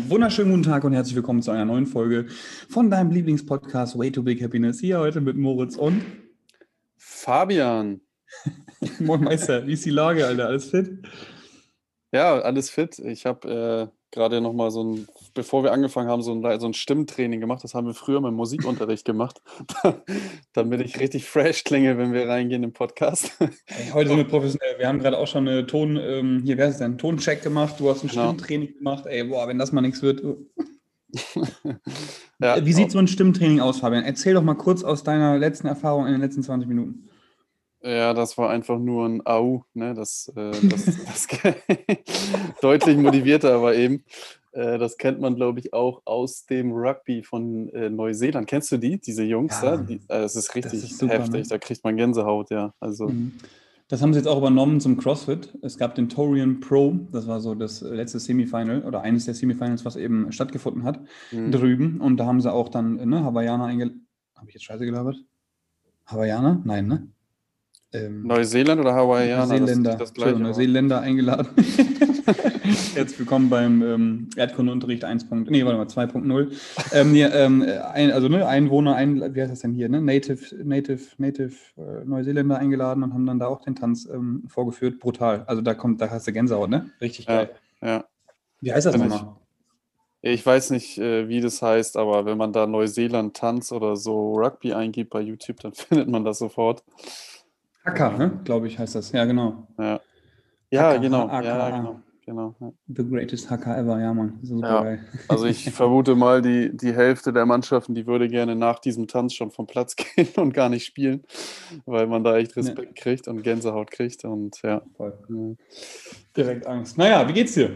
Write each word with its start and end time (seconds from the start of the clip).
Einen 0.00 0.08
wunderschönen 0.08 0.50
guten 0.50 0.62
Tag 0.62 0.84
und 0.84 0.94
herzlich 0.94 1.14
willkommen 1.14 1.42
zu 1.42 1.50
einer 1.50 1.66
neuen 1.66 1.84
Folge 1.84 2.26
von 2.70 2.88
deinem 2.88 3.10
Lieblingspodcast 3.10 3.98
Way 3.98 4.10
to 4.12 4.22
Big 4.22 4.42
Happiness. 4.42 4.80
Hier 4.80 4.98
heute 4.98 5.20
mit 5.20 5.36
Moritz 5.36 5.76
und 5.76 6.02
Fabian. 6.96 8.00
Moin 8.98 9.22
Meister, 9.22 9.66
wie 9.66 9.74
ist 9.74 9.84
die 9.84 9.90
Lage, 9.90 10.26
Alter? 10.26 10.46
Alles 10.46 10.70
fit? 10.70 11.06
Ja, 12.12 12.40
alles 12.40 12.70
fit. 12.70 12.98
Ich 12.98 13.26
habe 13.26 13.92
äh, 13.92 13.99
gerade 14.10 14.40
noch 14.40 14.52
mal 14.52 14.70
so 14.70 14.82
ein, 14.82 15.08
bevor 15.34 15.62
wir 15.62 15.72
angefangen 15.72 16.08
haben, 16.08 16.22
so 16.22 16.32
ein, 16.32 16.60
so 16.60 16.66
ein 16.66 16.74
Stimmtraining 16.74 17.40
gemacht. 17.40 17.62
Das 17.64 17.74
haben 17.74 17.86
wir 17.86 17.94
früher 17.94 18.20
mit 18.20 18.32
Musikunterricht 18.32 19.04
gemacht, 19.04 19.40
damit 20.52 20.80
ich 20.80 20.98
richtig 20.98 21.24
fresh 21.24 21.64
klinge, 21.64 21.96
wenn 21.98 22.12
wir 22.12 22.28
reingehen 22.28 22.62
im 22.62 22.72
Podcast. 22.72 23.32
Hey, 23.66 23.90
heute 23.92 24.08
sind 24.08 24.18
wir 24.18 24.24
professionell. 24.28 24.78
Wir 24.78 24.88
haben 24.88 24.98
gerade 24.98 25.18
auch 25.18 25.28
schon 25.28 25.46
eine 25.46 25.66
Ton, 25.66 25.96
ähm, 25.96 26.42
hier 26.44 26.58
wäre 26.58 26.70
es 26.70 26.78
denn, 26.78 26.98
Toncheck 26.98 27.42
gemacht. 27.42 27.76
Du 27.78 27.88
hast 27.88 28.02
ein 28.02 28.08
genau. 28.08 28.28
Stimmtraining 28.28 28.74
gemacht. 28.78 29.06
Ey, 29.06 29.24
boah, 29.24 29.46
wenn 29.48 29.58
das 29.58 29.72
mal 29.72 29.80
nichts 29.80 30.02
wird. 30.02 30.22
ja, 32.40 32.64
Wie 32.64 32.72
sieht 32.72 32.90
so 32.90 32.98
ein 32.98 33.08
Stimmtraining 33.08 33.60
aus, 33.60 33.80
Fabian? 33.80 34.04
Erzähl 34.04 34.34
doch 34.34 34.42
mal 34.42 34.54
kurz 34.54 34.84
aus 34.84 35.02
deiner 35.02 35.38
letzten 35.38 35.66
Erfahrung 35.66 36.06
in 36.06 36.12
den 36.12 36.20
letzten 36.20 36.42
20 36.42 36.68
Minuten. 36.68 37.09
Ja, 37.82 38.12
das 38.12 38.36
war 38.36 38.50
einfach 38.50 38.78
nur 38.78 39.06
ein 39.06 39.26
Au, 39.26 39.64
ne? 39.72 39.94
Das, 39.94 40.30
äh, 40.36 40.52
das, 40.68 40.84
das 41.06 41.28
deutlich 42.60 42.96
motivierter 42.96 43.54
aber 43.54 43.74
eben. 43.74 44.04
Äh, 44.52 44.78
das 44.78 44.98
kennt 44.98 45.20
man, 45.20 45.36
glaube 45.36 45.60
ich, 45.60 45.72
auch 45.72 46.02
aus 46.04 46.44
dem 46.46 46.72
Rugby 46.72 47.22
von 47.22 47.68
äh, 47.70 47.88
Neuseeland. 47.88 48.46
Kennst 48.48 48.72
du 48.72 48.78
die, 48.78 49.00
diese 49.00 49.22
Jungs 49.22 49.60
ja, 49.62 49.76
da? 49.76 49.82
Die, 49.82 49.94
äh, 49.94 50.00
das 50.08 50.36
ist 50.36 50.54
richtig 50.54 50.80
das 50.80 50.90
ist 50.90 50.98
super, 50.98 51.14
heftig, 51.14 51.42
ne? 51.42 51.46
da 51.48 51.58
kriegt 51.58 51.84
man 51.84 51.96
Gänsehaut, 51.96 52.50
ja. 52.50 52.74
Also. 52.80 53.08
Mhm. 53.08 53.32
Das 53.88 54.02
haben 54.02 54.12
sie 54.12 54.20
jetzt 54.20 54.28
auch 54.28 54.38
übernommen 54.38 54.80
zum 54.80 54.96
CrossFit. 54.98 55.58
Es 55.62 55.76
gab 55.76 55.96
den 55.96 56.08
Torian 56.08 56.60
Pro, 56.60 56.96
das 57.10 57.26
war 57.26 57.40
so 57.40 57.56
das 57.56 57.80
letzte 57.80 58.20
Semifinal 58.20 58.84
oder 58.84 59.00
eines 59.00 59.24
der 59.24 59.34
Semifinals, 59.34 59.84
was 59.84 59.96
eben 59.96 60.30
stattgefunden 60.30 60.84
hat, 60.84 61.00
mhm. 61.32 61.50
drüben. 61.50 62.00
Und 62.00 62.16
da 62.16 62.26
haben 62.26 62.40
sie 62.40 62.52
auch 62.52 62.68
dann 62.68 62.94
ne, 63.08 63.24
Hawaiianer 63.24 63.64
eingeladen. 63.64 64.06
Habe 64.36 64.48
ich 64.48 64.54
jetzt 64.54 64.62
Scheiße 64.62 64.84
gelabert? 64.84 65.16
Hawaiianer? 66.06 66.62
Nein, 66.64 66.86
ne? 66.86 67.08
Ähm, 67.92 68.22
Neuseeland 68.22 68.80
oder 68.80 68.94
Hawaiianer? 68.94 69.58
Neuseeländer, 69.58 69.96
das, 69.96 70.12
das 70.12 70.38
Neuseeländer 70.38 71.00
eingeladen. 71.00 71.48
Herzlich 72.94 73.18
willkommen 73.18 73.50
beim 73.50 73.82
ähm, 73.82 74.30
Erdkundeunterricht 74.36 75.04
1. 75.04 75.26
Nee, 75.48 75.64
warte 75.64 75.78
mal, 75.78 75.86
2.0. 75.86 76.56
ähm, 76.92 77.12
nee, 77.12 77.24
ähm, 77.24 77.62
ein, 77.92 78.12
also 78.12 78.28
ne, 78.28 78.46
Einwohner, 78.46 78.94
ein, 78.94 79.34
wie 79.34 79.40
heißt 79.40 79.50
das 79.50 79.60
denn 79.60 79.72
hier, 79.72 79.88
ne? 79.88 80.00
Native, 80.00 80.54
Native, 80.64 81.02
Native 81.18 81.52
äh, 81.76 82.04
Neuseeländer 82.04 82.58
eingeladen 82.58 83.02
und 83.02 83.12
haben 83.12 83.26
dann 83.26 83.40
da 83.40 83.48
auch 83.48 83.62
den 83.62 83.74
Tanz 83.74 84.08
ähm, 84.12 84.44
vorgeführt. 84.46 85.00
Brutal. 85.00 85.42
Also 85.46 85.60
da 85.60 85.74
kommt, 85.74 86.00
da 86.00 86.10
hast 86.10 86.28
du 86.28 86.32
Gänsehaut, 86.32 86.70
ne? 86.70 86.90
Richtig 87.00 87.26
geil. 87.26 87.50
Ja. 87.82 87.88
ja. 87.88 88.04
Wie 88.60 88.72
heißt 88.72 88.86
das 88.86 88.96
nochmal? 88.96 89.34
Ich 90.22 90.44
weiß 90.44 90.70
nicht, 90.70 90.98
äh, 90.98 91.28
wie 91.28 91.40
das 91.40 91.62
heißt, 91.62 91.96
aber 91.96 92.26
wenn 92.26 92.36
man 92.36 92.52
da 92.52 92.66
Neuseeland 92.66 93.36
Tanz 93.36 93.72
oder 93.72 93.96
so 93.96 94.34
Rugby 94.34 94.74
eingibt 94.74 95.10
bei 95.10 95.22
YouTube, 95.22 95.60
dann 95.60 95.72
findet 95.74 96.08
man 96.08 96.24
das 96.24 96.38
sofort. 96.38 96.84
Hacker, 97.84 98.18
ne? 98.18 98.40
glaube 98.44 98.66
ich, 98.66 98.78
heißt 98.78 98.94
das. 98.94 99.12
Ja, 99.12 99.24
genau. 99.24 99.66
Ja, 99.78 100.00
ja 100.70 100.82
Hacker, 100.82 100.98
genau. 100.98 101.28
Ja, 101.28 101.70
genau. 101.70 102.00
genau 102.24 102.54
ja. 102.60 102.72
The 102.88 103.08
greatest 103.08 103.50
Hacker 103.50 103.76
ever, 103.78 104.00
ja, 104.00 104.12
Mann. 104.12 104.38
Super 104.42 104.68
ja. 104.68 104.82
geil. 104.82 105.04
Also 105.28 105.46
ich 105.46 105.70
vermute 105.72 106.14
mal, 106.14 106.42
die, 106.42 106.76
die 106.76 106.92
Hälfte 106.92 107.32
der 107.32 107.46
Mannschaften, 107.46 107.94
die 107.94 108.06
würde 108.06 108.28
gerne 108.28 108.54
nach 108.54 108.78
diesem 108.78 109.08
Tanz 109.08 109.34
schon 109.34 109.50
vom 109.50 109.66
Platz 109.66 109.96
gehen 110.16 110.28
und 110.36 110.52
gar 110.52 110.68
nicht 110.68 110.84
spielen, 110.84 111.24
weil 111.86 112.06
man 112.06 112.22
da 112.22 112.36
echt 112.36 112.56
Respekt 112.56 112.96
kriegt 112.96 113.28
und 113.28 113.42
Gänsehaut 113.42 113.90
kriegt 113.90 114.24
und 114.24 114.60
ja. 114.62 114.82
Voll. 114.96 115.56
Direkt 116.36 116.66
Angst. 116.66 116.98
Naja, 116.98 117.26
wie 117.28 117.32
geht's 117.32 117.54
dir? 117.54 117.70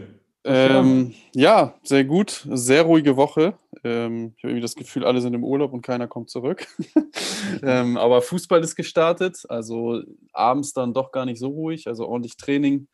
Ähm, 0.45 1.13
ja, 1.33 1.73
sehr 1.83 2.05
gut. 2.05 2.47
Sehr 2.51 2.83
ruhige 2.83 3.17
Woche. 3.17 3.55
Ähm, 3.83 4.33
ich 4.37 4.43
habe 4.43 4.51
irgendwie 4.51 4.61
das 4.61 4.75
Gefühl, 4.75 5.03
alle 5.03 5.19
sind 5.19 5.33
im 5.33 5.43
Urlaub 5.43 5.73
und 5.73 5.81
keiner 5.81 6.07
kommt 6.07 6.29
zurück. 6.29 6.67
ähm, 7.63 7.97
aber 7.97 8.21
Fußball 8.21 8.61
ist 8.61 8.75
gestartet, 8.75 9.43
also 9.49 10.03
abends 10.33 10.73
dann 10.73 10.93
doch 10.93 11.11
gar 11.11 11.25
nicht 11.25 11.39
so 11.39 11.47
ruhig, 11.47 11.87
also 11.87 12.07
ordentlich 12.07 12.37
Training. 12.37 12.87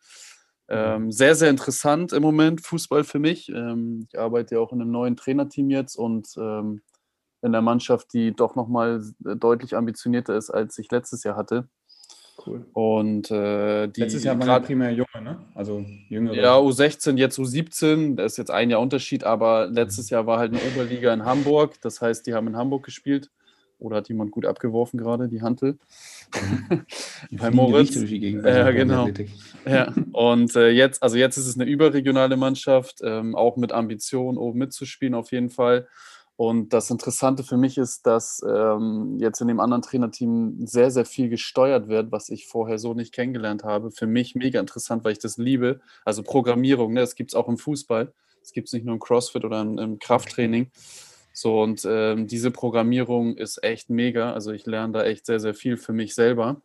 Ähm, 0.68 1.12
sehr, 1.12 1.34
sehr 1.34 1.50
interessant 1.50 2.14
im 2.14 2.22
Moment, 2.22 2.62
Fußball 2.62 3.04
für 3.04 3.18
mich. 3.18 3.50
Ähm, 3.50 4.06
ich 4.08 4.18
arbeite 4.18 4.54
ja 4.54 4.60
auch 4.60 4.72
in 4.72 4.80
einem 4.80 4.90
neuen 4.90 5.16
Trainerteam 5.16 5.68
jetzt 5.68 5.96
und 5.96 6.28
ähm, 6.38 6.80
in 7.42 7.52
der 7.52 7.60
Mannschaft, 7.60 8.14
die 8.14 8.34
doch 8.34 8.54
nochmal 8.54 9.02
deutlich 9.18 9.76
ambitionierter 9.76 10.36
ist, 10.36 10.48
als 10.48 10.78
ich 10.78 10.90
letztes 10.90 11.24
Jahr 11.24 11.36
hatte. 11.36 11.68
Cool. 12.44 12.66
Und 12.72 13.30
äh, 13.30 13.88
die. 13.88 14.00
Letztes 14.00 14.24
Jahr 14.24 14.38
waren 14.38 14.48
ja 14.48 14.58
primär 14.60 14.90
Junge, 14.90 15.22
ne? 15.22 15.38
Also 15.54 15.84
jüngere. 16.08 16.34
Ja, 16.34 16.56
U16, 16.56 17.16
jetzt 17.16 17.38
U17. 17.38 18.16
Da 18.16 18.24
ist 18.24 18.38
jetzt 18.38 18.50
ein 18.50 18.70
Jahr 18.70 18.80
Unterschied, 18.80 19.24
aber 19.24 19.66
letztes 19.66 20.10
Jahr 20.10 20.26
war 20.26 20.38
halt 20.38 20.52
eine 20.52 20.62
Oberliga 20.62 21.12
in 21.12 21.24
Hamburg. 21.24 21.80
Das 21.82 22.00
heißt, 22.00 22.26
die 22.26 22.34
haben 22.34 22.48
in 22.48 22.56
Hamburg 22.56 22.84
gespielt. 22.84 23.30
Oder 23.78 23.96
hat 23.96 24.08
jemand 24.08 24.30
gut 24.30 24.46
abgeworfen 24.46 24.96
gerade, 24.96 25.28
die 25.28 25.42
Hantel? 25.42 25.76
Bei 27.32 27.50
Moritz. 27.50 27.96
Ja, 27.96 28.70
genau. 28.70 29.08
Ja. 29.66 29.92
Und 30.12 30.54
äh, 30.54 30.68
jetzt, 30.68 31.02
also 31.02 31.16
jetzt 31.16 31.36
ist 31.36 31.48
es 31.48 31.58
eine 31.58 31.68
überregionale 31.68 32.36
Mannschaft, 32.36 33.00
ähm, 33.02 33.34
auch 33.34 33.56
mit 33.56 33.72
Ambition, 33.72 34.38
oben 34.38 34.60
mitzuspielen 34.60 35.14
auf 35.14 35.32
jeden 35.32 35.50
Fall. 35.50 35.88
Und 36.36 36.72
das 36.72 36.90
Interessante 36.90 37.44
für 37.44 37.56
mich 37.56 37.78
ist, 37.78 38.06
dass 38.06 38.42
ähm, 38.48 39.18
jetzt 39.20 39.40
in 39.40 39.48
dem 39.48 39.60
anderen 39.60 39.82
Trainerteam 39.82 40.66
sehr, 40.66 40.90
sehr 40.90 41.04
viel 41.04 41.28
gesteuert 41.28 41.88
wird, 41.88 42.10
was 42.10 42.30
ich 42.30 42.46
vorher 42.46 42.78
so 42.78 42.94
nicht 42.94 43.12
kennengelernt 43.12 43.64
habe. 43.64 43.90
Für 43.90 44.06
mich 44.06 44.34
mega 44.34 44.58
interessant, 44.58 45.04
weil 45.04 45.12
ich 45.12 45.18
das 45.18 45.36
liebe. 45.36 45.80
Also 46.04 46.22
Programmierung, 46.22 46.94
ne, 46.94 47.00
das 47.00 47.14
gibt 47.14 47.32
es 47.32 47.34
auch 47.34 47.48
im 47.48 47.58
Fußball. 47.58 48.12
Das 48.40 48.52
gibt 48.52 48.68
es 48.68 48.72
nicht 48.72 48.84
nur 48.84 48.94
im 48.94 49.00
CrossFit 49.00 49.44
oder 49.44 49.60
im, 49.60 49.78
im 49.78 49.98
Krafttraining. 49.98 50.70
So, 51.32 51.62
und 51.62 51.86
ähm, 51.88 52.26
diese 52.26 52.50
Programmierung 52.50 53.36
ist 53.36 53.62
echt 53.62 53.88
mega. 53.88 54.32
Also 54.32 54.52
ich 54.52 54.66
lerne 54.66 54.92
da 54.92 55.04
echt 55.04 55.26
sehr, 55.26 55.38
sehr 55.38 55.54
viel 55.54 55.76
für 55.76 55.92
mich 55.92 56.14
selber. 56.14 56.60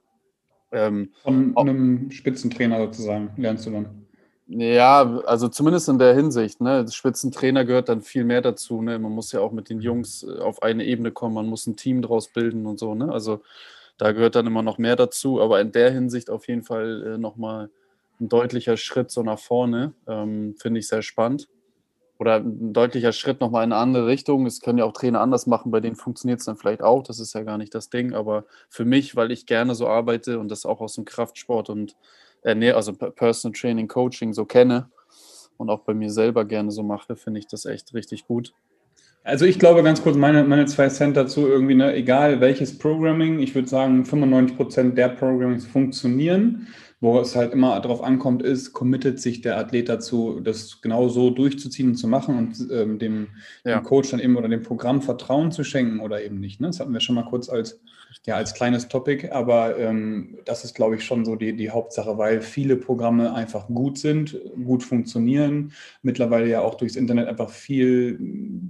Ähm, 0.71 1.13
Von 1.23 1.55
einem 1.55 2.11
Spitzentrainer 2.11 2.79
sozusagen 2.79 3.31
lernst 3.37 3.65
du 3.65 3.71
dann. 3.71 4.06
Ja, 4.49 5.19
also 5.25 5.49
zumindest 5.49 5.89
in 5.89 5.99
der 5.99 6.13
Hinsicht. 6.15 6.61
Ne? 6.61 6.85
Spitzentrainer 6.89 7.65
gehört 7.65 7.89
dann 7.89 8.01
viel 8.01 8.23
mehr 8.23 8.41
dazu. 8.41 8.81
Ne? 8.81 8.97
Man 8.97 9.11
muss 9.11 9.33
ja 9.33 9.41
auch 9.41 9.51
mit 9.51 9.69
den 9.69 9.81
Jungs 9.81 10.23
äh, 10.23 10.39
auf 10.39 10.63
eine 10.63 10.85
Ebene 10.85 11.11
kommen, 11.11 11.35
man 11.35 11.47
muss 11.47 11.67
ein 11.67 11.75
Team 11.75 12.01
draus 12.01 12.29
bilden 12.29 12.65
und 12.65 12.79
so. 12.79 12.95
Ne? 12.95 13.11
Also 13.11 13.41
da 13.97 14.13
gehört 14.13 14.35
dann 14.35 14.47
immer 14.47 14.61
noch 14.61 14.77
mehr 14.77 14.95
dazu. 14.95 15.41
Aber 15.41 15.59
in 15.59 15.73
der 15.73 15.91
Hinsicht 15.91 16.29
auf 16.29 16.47
jeden 16.47 16.63
Fall 16.63 17.15
äh, 17.15 17.17
nochmal 17.17 17.69
ein 18.21 18.29
deutlicher 18.29 18.77
Schritt 18.77 19.11
so 19.11 19.21
nach 19.21 19.39
vorne. 19.39 19.93
Ähm, 20.07 20.55
Finde 20.57 20.79
ich 20.79 20.87
sehr 20.87 21.01
spannend. 21.01 21.49
Oder 22.17 22.37
ein 22.37 22.73
deutlicher 22.73 23.11
Schritt 23.11 23.41
nochmal 23.41 23.65
in 23.65 23.73
eine 23.73 23.81
andere 23.81 24.07
Richtung. 24.07 24.45
Es 24.45 24.61
können 24.61 24.79
ja 24.79 24.85
auch 24.85 24.93
Trainer 24.93 25.19
anders 25.19 25.45
machen, 25.45 25.71
bei 25.71 25.81
denen 25.81 25.95
funktioniert 25.97 26.39
es 26.39 26.45
dann 26.45 26.57
vielleicht 26.57 26.81
auch. 26.81 27.03
Das 27.03 27.19
ist 27.19 27.33
ja 27.33 27.43
gar 27.43 27.57
nicht 27.57 27.75
das 27.75 27.89
Ding. 27.89 28.13
Aber 28.13 28.45
für 28.69 28.85
mich, 28.85 29.15
weil 29.17 29.31
ich 29.31 29.45
gerne 29.45 29.75
so 29.75 29.87
arbeite 29.87 30.39
und 30.39 30.49
das 30.49 30.65
auch 30.65 30.79
aus 30.79 30.95
dem 30.95 31.05
Kraftsport 31.05 31.69
und 31.69 31.95
äh, 32.43 32.55
nee, 32.55 32.71
also 32.71 32.93
Personal 32.93 33.57
Training, 33.57 33.87
Coaching 33.87 34.33
so 34.33 34.45
kenne 34.45 34.89
und 35.57 35.69
auch 35.69 35.81
bei 35.81 35.93
mir 35.93 36.09
selber 36.09 36.45
gerne 36.45 36.71
so 36.71 36.83
mache, 36.83 37.15
finde 37.15 37.39
ich 37.39 37.47
das 37.47 37.65
echt 37.65 37.93
richtig 37.93 38.25
gut. 38.25 38.53
Also 39.23 39.43
ich 39.43 39.59
glaube 39.59 39.83
ganz 39.83 40.01
kurz 40.01 40.15
meine, 40.15 40.45
meine 40.45 40.67
zwei 40.67 40.87
Cent 40.87 41.17
dazu 41.17 41.47
irgendwie, 41.47 41.75
ne, 41.75 41.93
egal 41.93 42.39
welches 42.39 42.77
Programming, 42.77 43.39
ich 43.39 43.53
würde 43.55 43.67
sagen 43.67 44.05
95 44.05 44.55
Prozent 44.55 44.97
der 44.97 45.09
Programmings 45.09 45.65
funktionieren. 45.65 46.67
Wo 46.99 47.19
es 47.19 47.35
halt 47.35 47.53
immer 47.53 47.79
darauf 47.79 48.01
ankommt, 48.03 48.41
ist, 48.41 48.73
committet 48.73 49.19
sich 49.19 49.41
der 49.41 49.59
Athlet 49.59 49.87
dazu, 49.87 50.39
das 50.39 50.81
genau 50.81 51.09
so 51.09 51.29
durchzuziehen 51.29 51.89
und 51.89 51.95
zu 51.95 52.07
machen 52.07 52.39
und 52.39 52.71
ähm, 52.71 52.97
dem, 52.97 53.27
ja. 53.63 53.77
dem, 53.77 53.83
Coach 53.83 54.09
dann 54.09 54.19
eben 54.19 54.35
oder 54.35 54.47
dem 54.47 54.63
Programm 54.63 55.03
Vertrauen 55.03 55.51
zu 55.51 55.63
schenken 55.63 55.99
oder 55.99 56.23
eben 56.23 56.39
nicht. 56.39 56.59
Ne? 56.59 56.67
Das 56.67 56.79
hatten 56.79 56.93
wir 56.93 56.99
schon 56.99 57.13
mal 57.13 57.25
kurz 57.25 57.49
als, 57.49 57.79
ja, 58.25 58.35
als 58.35 58.53
kleines 58.53 58.87
Topic, 58.87 59.29
aber 59.31 59.77
ähm, 59.77 60.39
das 60.45 60.65
ist, 60.65 60.75
glaube 60.75 60.95
ich, 60.95 61.05
schon 61.05 61.23
so 61.25 61.35
die, 61.35 61.55
die 61.55 61.69
Hauptsache, 61.69 62.17
weil 62.17 62.41
viele 62.41 62.75
Programme 62.75 63.33
einfach 63.33 63.67
gut 63.67 63.97
sind, 63.97 64.37
gut 64.63 64.83
funktionieren, 64.83 65.71
mittlerweile 66.01 66.47
ja 66.47 66.61
auch 66.61 66.75
durchs 66.75 66.95
Internet 66.95 67.27
einfach 67.27 67.49
viel 67.49 68.19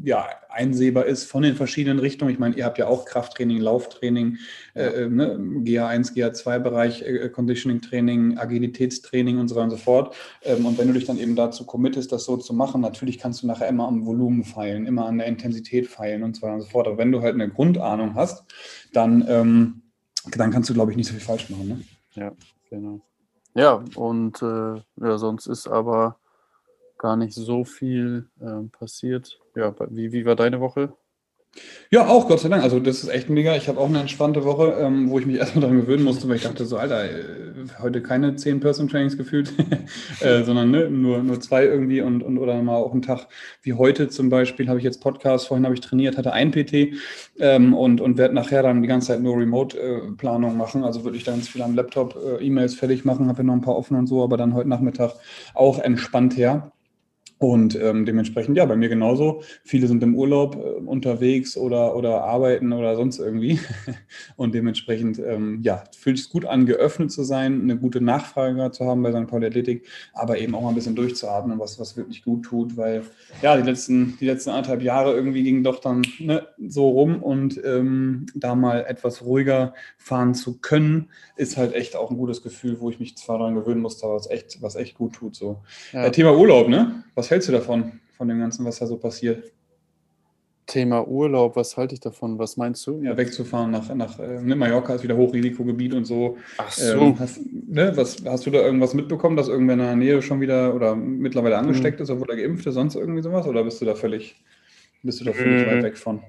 ja, 0.03 0.27
einsehbar 0.49 1.05
ist 1.05 1.25
von 1.25 1.43
den 1.43 1.55
verschiedenen 1.55 1.99
Richtungen. 1.99 2.31
Ich 2.31 2.39
meine, 2.39 2.55
ihr 2.55 2.65
habt 2.65 2.77
ja 2.77 2.87
auch 2.87 3.05
Krafttraining, 3.05 3.59
Lauftraining, 3.59 4.37
äh, 4.75 5.03
äh 5.03 5.09
ne? 5.09 5.37
GH1, 5.37 6.13
GH2-Bereich, 6.13 7.01
äh, 7.03 7.29
Conditioning-Training, 7.29 8.37
Agilitätstraining 8.37 9.37
und 9.39 9.47
so 9.47 9.55
weiter 9.55 9.65
und 9.65 9.71
so 9.71 9.77
fort. 9.77 10.15
Ähm, 10.43 10.65
und 10.65 10.77
wenn 10.77 10.87
du 10.87 10.93
dich 10.93 11.05
dann 11.05 11.19
eben 11.19 11.35
dazu 11.35 11.65
committest, 11.65 12.11
das 12.11 12.25
so 12.25 12.37
zu 12.37 12.53
machen, 12.53 12.81
natürlich 12.81 13.19
kannst 13.19 13.43
du 13.43 13.47
nachher 13.47 13.67
immer 13.67 13.87
am 13.87 14.05
Volumen 14.05 14.43
feilen, 14.43 14.85
immer 14.85 15.05
an 15.05 15.17
der 15.17 15.27
Intensität 15.27 15.87
feilen 15.87 16.23
und 16.23 16.35
so 16.35 16.41
weiter 16.41 16.55
und 16.55 16.61
so 16.61 16.67
fort. 16.67 16.87
Aber 16.87 16.97
wenn 16.97 17.11
du 17.11 17.21
halt 17.21 17.35
eine 17.35 17.49
Grundahnung 17.49 18.15
hast, 18.15 18.43
dann, 18.93 19.26
ähm, 19.27 19.81
dann 20.31 20.51
kannst 20.51 20.69
du, 20.69 20.73
glaube 20.73 20.91
ich, 20.91 20.97
nicht 20.97 21.07
so 21.07 21.13
viel 21.13 21.21
falsch 21.21 21.49
machen. 21.49 21.67
Ne? 21.67 21.81
Ja, 22.13 22.31
genau. 22.69 23.01
Ja, 23.53 23.83
und 23.95 24.41
äh, 24.41 24.81
ja, 24.97 25.17
sonst 25.17 25.47
ist 25.47 25.67
aber 25.67 26.19
gar 26.97 27.15
nicht 27.15 27.33
so 27.33 27.63
viel 27.63 28.29
äh, 28.39 28.67
passiert. 28.71 29.39
Ja, 29.55 29.73
wie, 29.89 30.11
wie 30.11 30.25
war 30.25 30.35
deine 30.35 30.59
Woche? 30.59 30.93
Ja, 31.89 32.07
auch, 32.07 32.27
Gott 32.27 32.41
sei 32.41 32.49
Dank. 32.49 32.63
Also 32.63 32.81
das 32.81 33.03
ist 33.03 33.09
echt 33.09 33.29
mega. 33.29 33.55
Ich 33.55 33.69
habe 33.69 33.79
auch 33.79 33.87
eine 33.87 34.01
entspannte 34.01 34.43
Woche, 34.43 34.77
ähm, 34.79 35.09
wo 35.09 35.19
ich 35.19 35.25
mich 35.25 35.35
erstmal 35.39 35.61
daran 35.61 35.79
gewöhnen 35.79 36.03
musste, 36.03 36.27
weil 36.27 36.35
ich 36.35 36.43
dachte 36.43 36.65
so, 36.65 36.77
Alter, 36.77 37.05
äh, 37.05 37.09
heute 37.81 38.01
keine 38.01 38.35
10 38.35 38.59
Person 38.59 38.89
Trainings 38.89 39.17
gefühlt, 39.17 39.53
äh, 40.19 40.43
sondern 40.43 40.71
ne, 40.71 40.89
nur, 40.89 41.23
nur 41.23 41.39
zwei 41.39 41.63
irgendwie 41.63 42.01
und, 42.01 42.23
und 42.23 42.37
oder 42.37 42.61
mal 42.61 42.75
auch 42.75 42.91
einen 42.91 43.03
Tag 43.03 43.27
wie 43.61 43.73
heute 43.73 44.09
zum 44.09 44.29
Beispiel 44.29 44.67
habe 44.67 44.79
ich 44.79 44.83
jetzt 44.83 45.01
Podcast, 45.01 45.47
vorhin 45.47 45.65
habe 45.65 45.75
ich 45.75 45.81
trainiert, 45.81 46.17
hatte 46.17 46.33
ein 46.33 46.51
PT 46.51 46.93
ähm, 47.39 47.73
und, 47.73 48.01
und 48.01 48.17
werde 48.17 48.35
nachher 48.35 48.63
dann 48.63 48.81
die 48.81 48.87
ganze 48.87 49.07
Zeit 49.07 49.21
nur 49.21 49.37
Remote-Planung 49.37 50.51
äh, 50.51 50.57
machen. 50.57 50.83
Also 50.83 51.05
würde 51.05 51.17
ich 51.17 51.23
ganz 51.23 51.47
viel 51.47 51.61
am 51.61 51.75
Laptop 51.75 52.15
äh, 52.15 52.45
E-Mails 52.45 52.75
fertig 52.75 53.05
machen, 53.05 53.29
habe 53.29 53.43
noch 53.45 53.53
ein 53.53 53.61
paar 53.61 53.77
offen 53.77 53.95
und 53.95 54.07
so, 54.07 54.23
aber 54.23 54.35
dann 54.35 54.53
heute 54.53 54.67
Nachmittag 54.67 55.13
auch 55.53 55.79
entspannt 55.79 56.35
her. 56.35 56.71
Und 57.39 57.79
ähm, 57.79 58.05
dementsprechend, 58.05 58.57
ja, 58.57 58.65
bei 58.65 58.75
mir 58.75 58.89
genauso. 58.89 59.43
Viele 59.63 59.87
sind 59.87 60.01
im 60.01 60.15
Urlaub 60.15 60.55
äh, 60.55 60.81
unterwegs 60.85 61.55
oder, 61.55 61.95
oder 61.95 62.23
arbeiten 62.23 62.73
oder 62.73 62.95
sonst 62.95 63.19
irgendwie. 63.19 63.59
Und 64.37 64.55
dementsprechend, 64.55 65.19
ähm, 65.19 65.59
ja, 65.61 65.83
fühlt 65.95 66.17
es 66.17 66.29
gut 66.29 66.45
an, 66.45 66.65
geöffnet 66.65 67.11
zu 67.11 67.23
sein, 67.23 67.61
eine 67.61 67.77
gute 67.77 68.01
Nachfrage 68.01 68.71
zu 68.71 68.85
haben 68.85 69.03
bei 69.03 69.11
St. 69.11 69.27
Pauli 69.27 69.45
Athletik, 69.45 69.85
aber 70.13 70.39
eben 70.39 70.55
auch 70.55 70.61
mal 70.61 70.69
ein 70.69 70.75
bisschen 70.75 70.95
durchzuatmen, 70.95 71.59
was, 71.59 71.79
was 71.79 71.95
wirklich 71.95 72.23
gut 72.23 72.43
tut, 72.43 72.75
weil 72.75 73.03
ja, 73.43 73.55
die 73.55 73.63
letzten, 73.63 74.17
die 74.19 74.25
letzten 74.25 74.49
anderthalb 74.49 74.81
Jahre 74.81 75.13
irgendwie 75.13 75.43
gingen 75.43 75.63
doch 75.63 75.79
dann 75.79 76.03
ne, 76.19 76.47
so 76.67 76.89
rum 76.89 77.21
und 77.21 77.61
ähm, 77.63 78.25
da 78.33 78.55
mal 78.55 78.85
etwas 78.87 79.23
ruhiger 79.23 79.75
fahren 79.97 80.33
zu 80.33 80.59
können, 80.59 81.09
ist 81.35 81.57
halt 81.57 81.73
echt 81.73 81.95
auch 81.95 82.09
ein 82.09 82.17
gutes 82.17 82.41
Gefühl, 82.41 82.79
wo 82.79 82.89
ich 82.89 82.99
mich 82.99 83.15
zwar 83.15 83.37
daran 83.37 83.55
gewöhnen 83.55 83.81
musste, 83.81 84.05
aber 84.05 84.15
was 84.15 84.29
echt, 84.29 84.61
was 84.61 84.75
echt 84.75 84.97
gut 84.97 85.13
tut. 85.13 85.35
So. 85.35 85.59
Ja. 85.93 86.05
Äh, 86.05 86.11
Thema 86.11 86.35
Urlaub, 86.35 86.67
ne? 86.67 87.03
Was 87.13 87.26
hältst 87.29 87.47
du 87.47 87.51
davon, 87.51 87.99
von 88.17 88.27
dem 88.27 88.39
Ganzen, 88.39 88.65
was 88.65 88.79
da 88.79 88.87
so 88.87 88.97
passiert? 88.97 89.51
Thema 90.67 91.07
Urlaub, 91.07 91.55
was 91.55 91.77
halte 91.77 91.93
ich 91.93 92.01
davon? 92.01 92.37
Was 92.39 92.57
meinst 92.57 92.85
du? 92.85 93.01
Ja, 93.01 93.15
wegzufahren 93.15 93.71
nach, 93.71 93.93
nach 93.95 94.19
äh, 94.19 94.41
ne, 94.41 94.53
Mallorca 94.53 94.93
ist 94.93 95.03
wieder 95.03 95.15
Hochrisikogebiet 95.15 95.93
und 95.93 96.03
so. 96.03 96.37
Ach 96.57 96.69
so. 96.69 96.97
Ähm, 96.99 97.19
hast, 97.19 97.39
ne, 97.53 97.93
was, 97.95 98.17
hast 98.25 98.45
du 98.45 98.51
da 98.51 98.59
irgendwas 98.59 98.93
mitbekommen, 98.93 99.37
dass 99.37 99.47
irgendwer 99.47 99.73
in 99.73 99.79
der 99.79 99.95
Nähe 99.95 100.21
schon 100.21 100.41
wieder 100.41 100.75
oder 100.75 100.93
mittlerweile 100.93 101.55
mhm. 101.55 101.67
angesteckt 101.67 101.99
mhm. 101.99 102.03
ist, 102.03 102.09
obwohl 102.09 102.29
er 102.31 102.35
geimpft 102.35 102.65
ist, 102.67 102.73
sonst 102.73 102.95
irgendwie 102.95 103.21
sowas? 103.21 103.47
Oder 103.47 103.63
bist 103.63 103.79
du 103.79 103.85
da 103.85 103.95
völlig, 103.95 104.35
bist 105.03 105.21
du 105.21 105.25
da 105.25 105.31
völlig 105.31 105.65
mhm. 105.65 105.71
weit 105.71 105.83
weg 105.83 105.97
von? 105.97 106.21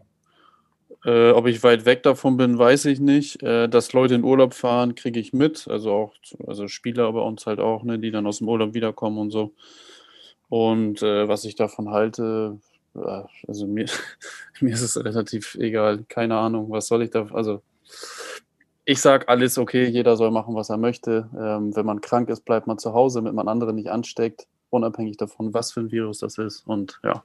Äh, 1.05 1.31
ob 1.31 1.49
ich 1.49 1.62
weit 1.65 1.85
weg 1.85 2.05
davon 2.05 2.37
bin, 2.37 2.59
weiß 2.59 2.85
ich 2.85 3.01
nicht. 3.01 3.43
Äh, 3.43 3.69
dass 3.69 3.93
Leute 3.93 4.15
in 4.15 4.23
Urlaub 4.23 4.55
fahren, 4.55 4.94
kriege 4.94 5.19
ich 5.19 5.33
mit. 5.33 5.67
Also 5.69 5.91
auch, 5.91 6.15
also 6.47 6.69
Spieler 6.69 7.12
bei 7.12 7.21
uns 7.21 7.44
halt 7.47 7.59
auch, 7.59 7.83
ne, 7.83 7.99
die 7.99 8.12
dann 8.12 8.27
aus 8.27 8.39
dem 8.39 8.49
Urlaub 8.49 8.73
wiederkommen 8.75 9.19
und 9.19 9.31
so. 9.33 9.53
Und 10.49 11.03
äh, 11.03 11.29
was 11.29 11.45
ich 11.45 11.56
davon 11.56 11.91
halte, 11.91 12.59
äh, 12.95 13.23
also 13.47 13.67
mir, 13.67 13.87
mir 14.61 14.75
ist 14.75 14.83
es 14.83 15.03
relativ 15.03 15.55
egal. 15.56 16.05
Keine 16.09 16.37
Ahnung, 16.37 16.71
was 16.71 16.87
soll 16.87 17.03
ich 17.03 17.11
da, 17.11 17.27
also 17.33 17.62
ich 18.85 19.00
sage 19.00 19.29
alles 19.29 19.59
okay, 19.59 19.85
jeder 19.87 20.17
soll 20.17 20.31
machen, 20.31 20.55
was 20.55 20.71
er 20.71 20.79
möchte. 20.79 21.29
Ähm, 21.39 21.77
wenn 21.77 21.85
man 21.85 22.00
krank 22.00 22.31
ist, 22.31 22.45
bleibt 22.47 22.67
man 22.67 22.79
zu 22.79 22.95
Hause, 22.95 23.19
damit 23.19 23.35
man 23.35 23.49
andere 23.49 23.75
nicht 23.75 23.91
ansteckt, 23.91 24.47
unabhängig 24.71 25.19
davon, 25.19 25.53
was 25.53 25.73
für 25.73 25.81
ein 25.81 25.93
Virus 25.93 26.21
das 26.21 26.39
ist. 26.39 26.67
Und 26.67 26.99
ja, 27.05 27.23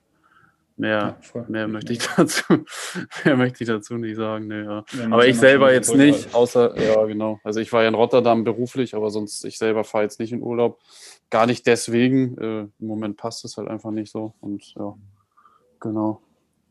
mehr, 0.75 1.17
ja, 1.33 1.45
mehr 1.47 1.67
möchte 1.67 1.93
ich 1.93 1.99
dazu, 2.17 2.43
mehr 3.23 3.37
möchte 3.37 3.63
ich 3.63 3.67
dazu 3.67 3.95
nicht 3.95 4.15
sagen. 4.15 4.47
Nee, 4.47 4.63
ja. 4.63 4.83
aber 5.09 5.27
ich 5.27 5.37
selber 5.37 5.73
jetzt 5.73 5.95
nicht, 5.95 6.33
außer, 6.33 6.79
ja 6.81 7.03
genau. 7.05 7.39
Also 7.43 7.59
ich 7.59 7.71
war 7.73 7.83
ja 7.83 7.89
in 7.89 7.95
Rotterdam 7.95 8.43
beruflich, 8.43 8.95
aber 8.95 9.09
sonst, 9.09 9.45
ich 9.45 9.57
selber 9.57 9.83
fahre 9.83 10.03
jetzt 10.03 10.19
nicht 10.19 10.33
in 10.33 10.41
Urlaub 10.41 10.79
gar 11.29 11.47
nicht 11.47 11.65
deswegen. 11.65 12.37
Äh, 12.37 12.59
Im 12.61 12.87
Moment 12.87 13.17
passt 13.17 13.43
es 13.43 13.57
halt 13.57 13.67
einfach 13.67 13.91
nicht 13.91 14.11
so. 14.11 14.33
Und 14.39 14.73
ja, 14.75 14.95
genau. 15.79 16.21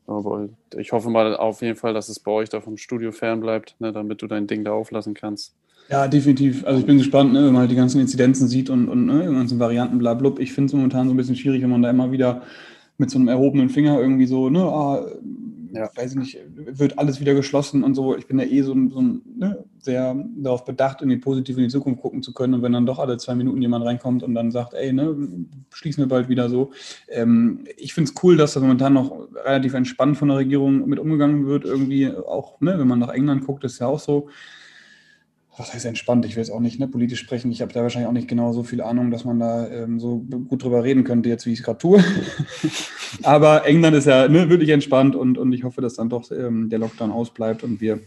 Aber 0.07 0.49
ich 0.77 0.93
hoffe 0.93 1.11
mal 1.11 1.37
auf 1.37 1.63
jeden 1.63 1.77
Fall, 1.77 1.95
dass 1.95 2.09
es 2.09 2.21
bei 2.21 2.31
euch 2.31 2.49
da 2.49 2.61
vom 2.61 2.77
Studio 2.77 3.13
fern 3.13 3.41
bleibt, 3.41 3.77
ne, 3.81 3.93
damit 3.93 4.23
du 4.23 4.27
dein 4.27 4.47
Ding 4.47 4.65
da 4.65 4.73
auflassen 4.73 5.15
kannst. 5.15 5.55
Ja, 5.89 6.09
definitiv. 6.09 6.65
Also 6.65 6.81
ich 6.81 6.87
bin 6.87 6.99
gespannt, 6.99 7.33
ne, 7.33 7.45
wenn 7.45 7.53
man 7.53 7.63
halt 7.63 7.71
die 7.71 7.77
ganzen 7.77 8.01
Inzidenzen 8.01 8.49
sieht 8.49 8.71
und, 8.71 8.89
und 8.89 9.07
ne, 9.07 9.27
die 9.29 9.35
ganzen 9.35 9.59
Varianten, 9.59 9.99
bla, 9.99 10.15
bla. 10.15 10.33
Ich 10.39 10.53
finde 10.53 10.67
es 10.67 10.73
momentan 10.73 11.09
so 11.09 11.15
ein 11.15 11.17
bisschen 11.17 11.37
schwierig, 11.37 11.63
wenn 11.63 11.71
man 11.71 11.83
da 11.83 11.91
immer 11.91 12.13
wieder 12.13 12.43
mit 13.03 13.11
so 13.11 13.19
einem 13.19 13.27
erhobenen 13.27 13.69
Finger 13.69 14.01
irgendwie 14.01 14.27
so, 14.27 14.49
ne, 14.49 14.61
ah, 14.61 15.05
ja. 15.73 15.91
weiß 15.97 16.13
ich 16.13 16.19
nicht, 16.19 16.39
wird 16.55 17.01
alles 17.01 17.19
wieder 17.21 17.35
geschlossen 17.35 17.83
und 17.83 17.95
so. 17.95 18.17
Ich 18.17 18.29
bin 18.29 18.39
ja 18.39 18.45
eh 18.45 18.63
so, 18.63 18.75
so 18.91 19.01
ne, 19.01 19.65
sehr 19.81 20.15
darauf 20.37 20.65
bedacht, 20.65 21.01
irgendwie 21.01 21.19
positiv 21.19 21.57
in 21.57 21.65
die 21.65 21.69
Zukunft 21.69 22.01
gucken 22.01 22.23
zu 22.23 22.33
können. 22.33 22.55
Und 22.55 22.63
wenn 22.63 22.73
dann 22.73 22.87
doch 22.87 23.01
alle 23.01 23.17
zwei 23.17 23.35
Minuten 23.35 23.61
jemand 23.61 23.85
reinkommt 23.85 24.23
und 24.23 24.37
dann 24.37 24.53
sagt, 24.53 24.75
ey, 24.75 24.93
ne, 24.93 25.17
schließen 25.71 26.05
wir 26.05 26.09
bald 26.09 26.29
wieder 26.29 26.49
so. 26.49 26.71
Ähm, 27.09 27.65
ich 27.77 27.93
finde 27.93 28.11
es 28.11 28.23
cool, 28.23 28.37
dass 28.37 28.55
da 28.55 28.61
momentan 28.61 28.93
noch 28.93 29.29
relativ 29.45 29.75
entspannt 29.75 30.17
von 30.17 30.29
der 30.29 30.37
Regierung 30.37 30.89
mit 30.89 31.01
umgegangen 31.01 31.47
wird. 31.47 31.65
Irgendwie 31.65 32.09
auch, 32.09 32.61
ne, 32.61 32.79
wenn 32.79 32.87
man 32.87 33.01
nach 33.01 33.13
England 33.13 33.45
guckt, 33.45 33.65
ist 33.65 33.81
ja 33.81 33.89
auch 33.89 34.01
so 34.01 34.29
was 35.57 35.75
heißt 35.75 35.85
entspannt? 35.85 36.25
Ich 36.25 36.35
will 36.35 36.43
jetzt 36.43 36.51
auch 36.51 36.61
nicht 36.61 36.81
ne, 36.81 36.89
politisch 36.89 37.21
sprechen. 37.21 37.53
Ich 37.53 37.61
habe 37.61 37.73
da 37.73 37.83
wahrscheinlich 37.83 38.09
auch 38.09 38.13
nicht 38.15 38.29
genau 38.29 38.53
so 38.53 38.63
viel 38.63 38.81
Ahnung, 38.81 39.11
dass 39.11 39.25
man 39.25 39.39
da 39.39 39.69
ähm, 39.69 40.01
so 40.01 40.19
gut 40.49 40.63
drüber 40.63 40.83
reden 40.83 41.05
könnte, 41.05 41.29
jetzt 41.29 41.45
wie 41.45 41.53
ich 41.53 41.59
es 41.59 41.65
gerade 41.65 41.79
tue. 41.79 42.03
Aber 43.23 43.67
England 43.67 43.97
ist 43.97 44.07
ja 44.07 44.29
ne, 44.29 44.49
wirklich 44.49 44.71
entspannt 44.71 45.15
und, 45.15 45.37
und 45.37 45.53
ich 45.53 45.65
hoffe, 45.65 45.83
dass 45.83 45.95
dann 45.95 46.09
doch 46.09 46.31
ähm, 46.31 46.71
der 46.71 46.79
Lockdown 46.79 47.11
ausbleibt 47.11 47.63
und 47.63 47.81
wir 47.81 48.01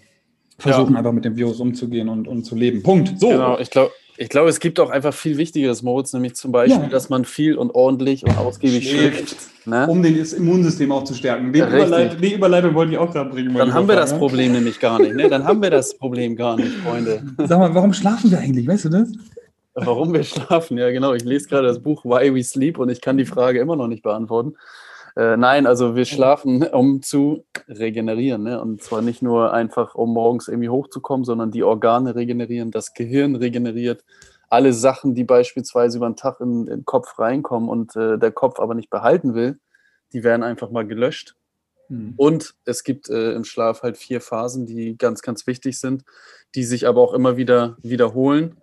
versuchen 0.57 0.93
ja. 0.93 0.99
einfach 0.99 1.11
mit 1.11 1.25
dem 1.25 1.35
Virus 1.35 1.59
umzugehen 1.59 2.09
und, 2.09 2.27
und 2.27 2.45
zu 2.45 2.55
leben. 2.55 2.81
Punkt. 2.81 3.19
So. 3.19 3.29
Genau, 3.29 3.59
ich 3.59 3.69
glaube, 3.69 3.91
ich 4.17 4.29
glaube, 4.29 4.49
es 4.49 4.59
gibt 4.59 4.79
auch 4.79 4.89
einfach 4.89 5.13
viel 5.13 5.37
Wichtigeres, 5.37 5.83
Moritz, 5.83 6.13
nämlich 6.13 6.35
zum 6.35 6.51
Beispiel, 6.51 6.83
ja. 6.83 6.89
dass 6.89 7.09
man 7.09 7.25
viel 7.25 7.57
und 7.57 7.71
ordentlich 7.75 8.23
und 8.23 8.37
ausgiebig 8.37 8.89
schläft. 8.89 9.35
Ne? 9.65 9.87
Um 9.87 10.01
das 10.03 10.33
Immunsystem 10.33 10.91
auch 10.91 11.03
zu 11.03 11.13
stärken. 11.13 11.51
Die, 11.51 11.59
ja, 11.59 11.67
Überleit 11.67 12.21
die 12.21 12.33
Überleitung 12.33 12.73
wollte 12.75 12.93
ich 12.93 12.97
auch 12.97 13.11
gerade 13.11 13.29
bringen. 13.29 13.53
Dann 13.53 13.73
haben 13.73 13.87
wir 13.87 13.95
das? 13.95 14.17
Problem 14.17 14.53
nämlich 14.53 14.79
gar 14.79 14.99
nicht. 14.99 15.15
Ne? 15.15 15.27
Dann 15.27 15.43
haben 15.43 15.61
wir 15.61 15.69
das 15.69 15.97
Problem 15.97 16.35
gar 16.35 16.55
nicht, 16.55 16.71
Freunde. 16.77 17.23
Sag 17.39 17.59
mal, 17.59 17.73
warum 17.73 17.93
schlafen 17.93 18.31
wir 18.31 18.39
eigentlich? 18.39 18.67
Weißt 18.67 18.85
du 18.85 18.89
das? 18.89 19.11
Warum 19.73 20.13
wir 20.13 20.23
schlafen? 20.23 20.77
Ja, 20.77 20.89
genau. 20.91 21.13
Ich 21.13 21.23
lese 21.23 21.49
gerade 21.49 21.67
das 21.67 21.79
Buch 21.79 22.05
Why 22.05 22.33
We 22.33 22.43
Sleep 22.43 22.77
und 22.77 22.89
ich 22.89 23.01
kann 23.01 23.17
die 23.17 23.25
Frage 23.25 23.59
immer 23.59 23.75
noch 23.75 23.87
nicht 23.87 24.03
beantworten. 24.03 24.55
Äh, 25.15 25.37
nein, 25.37 25.65
also 25.65 25.95
wir 25.95 26.05
schlafen, 26.05 26.63
um 26.73 27.01
zu 27.01 27.45
regenerieren. 27.67 28.43
Ne? 28.43 28.61
Und 28.61 28.81
zwar 28.83 29.01
nicht 29.01 29.21
nur 29.21 29.53
einfach, 29.53 29.95
um 29.95 30.13
morgens 30.13 30.47
irgendwie 30.47 30.69
hochzukommen, 30.69 31.23
sondern 31.23 31.51
die 31.51 31.63
Organe 31.63 32.15
regenerieren, 32.15 32.71
das 32.71 32.93
Gehirn 32.93 33.35
regeneriert. 33.35 34.03
Alle 34.49 34.73
Sachen, 34.73 35.15
die 35.15 35.23
beispielsweise 35.23 35.97
über 35.97 36.09
den 36.09 36.15
Tag 36.15 36.39
in, 36.39 36.61
in 36.61 36.65
den 36.67 36.85
Kopf 36.85 37.17
reinkommen 37.17 37.69
und 37.69 37.95
äh, 37.95 38.17
der 38.17 38.31
Kopf 38.31 38.59
aber 38.59 38.75
nicht 38.75 38.89
behalten 38.89 39.33
will, 39.33 39.59
die 40.13 40.23
werden 40.23 40.43
einfach 40.43 40.69
mal 40.69 40.85
gelöscht. 40.85 41.35
Mhm. 41.89 42.13
Und 42.17 42.55
es 42.65 42.83
gibt 42.83 43.09
äh, 43.09 43.33
im 43.33 43.43
Schlaf 43.43 43.83
halt 43.83 43.97
vier 43.97 44.21
Phasen, 44.21 44.65
die 44.65 44.97
ganz, 44.97 45.21
ganz 45.21 45.47
wichtig 45.47 45.79
sind, 45.79 46.03
die 46.53 46.63
sich 46.63 46.87
aber 46.87 47.01
auch 47.01 47.13
immer 47.13 47.37
wieder 47.37 47.77
wiederholen. 47.81 48.57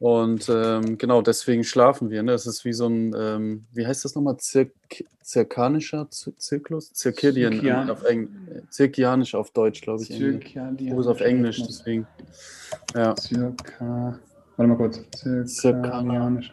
Und 0.00 0.48
ähm, 0.48 0.96
genau 0.96 1.22
deswegen 1.22 1.64
schlafen 1.64 2.10
wir. 2.10 2.22
Ne? 2.22 2.30
Das 2.30 2.46
ist 2.46 2.64
wie 2.64 2.72
so 2.72 2.86
ein, 2.86 3.14
ähm, 3.18 3.66
wie 3.72 3.86
heißt 3.86 4.04
das 4.04 4.14
nochmal? 4.14 4.36
Zirk 4.36 4.72
zirkanischer 5.22 6.08
Zyklus? 6.10 6.92
Zirkadian 6.92 7.54
Zirkian. 7.54 7.90
auf 7.90 8.04
Englisch. 8.04 8.62
Zirkianisch 8.70 9.34
auf 9.34 9.50
Deutsch, 9.50 9.80
glaube 9.82 10.02
ich. 10.02 10.08
Zirkadian. 10.08 10.96
Wo 10.96 11.00
ist 11.00 11.08
auf 11.08 11.20
Englisch, 11.20 11.62
deswegen. 11.66 12.06
Ja. 12.94 13.14
Zirka. 13.16 14.18
Warte 14.56 14.68
mal 14.68 14.76
kurz. 14.76 15.00
Zirkadianisch. 15.46 16.52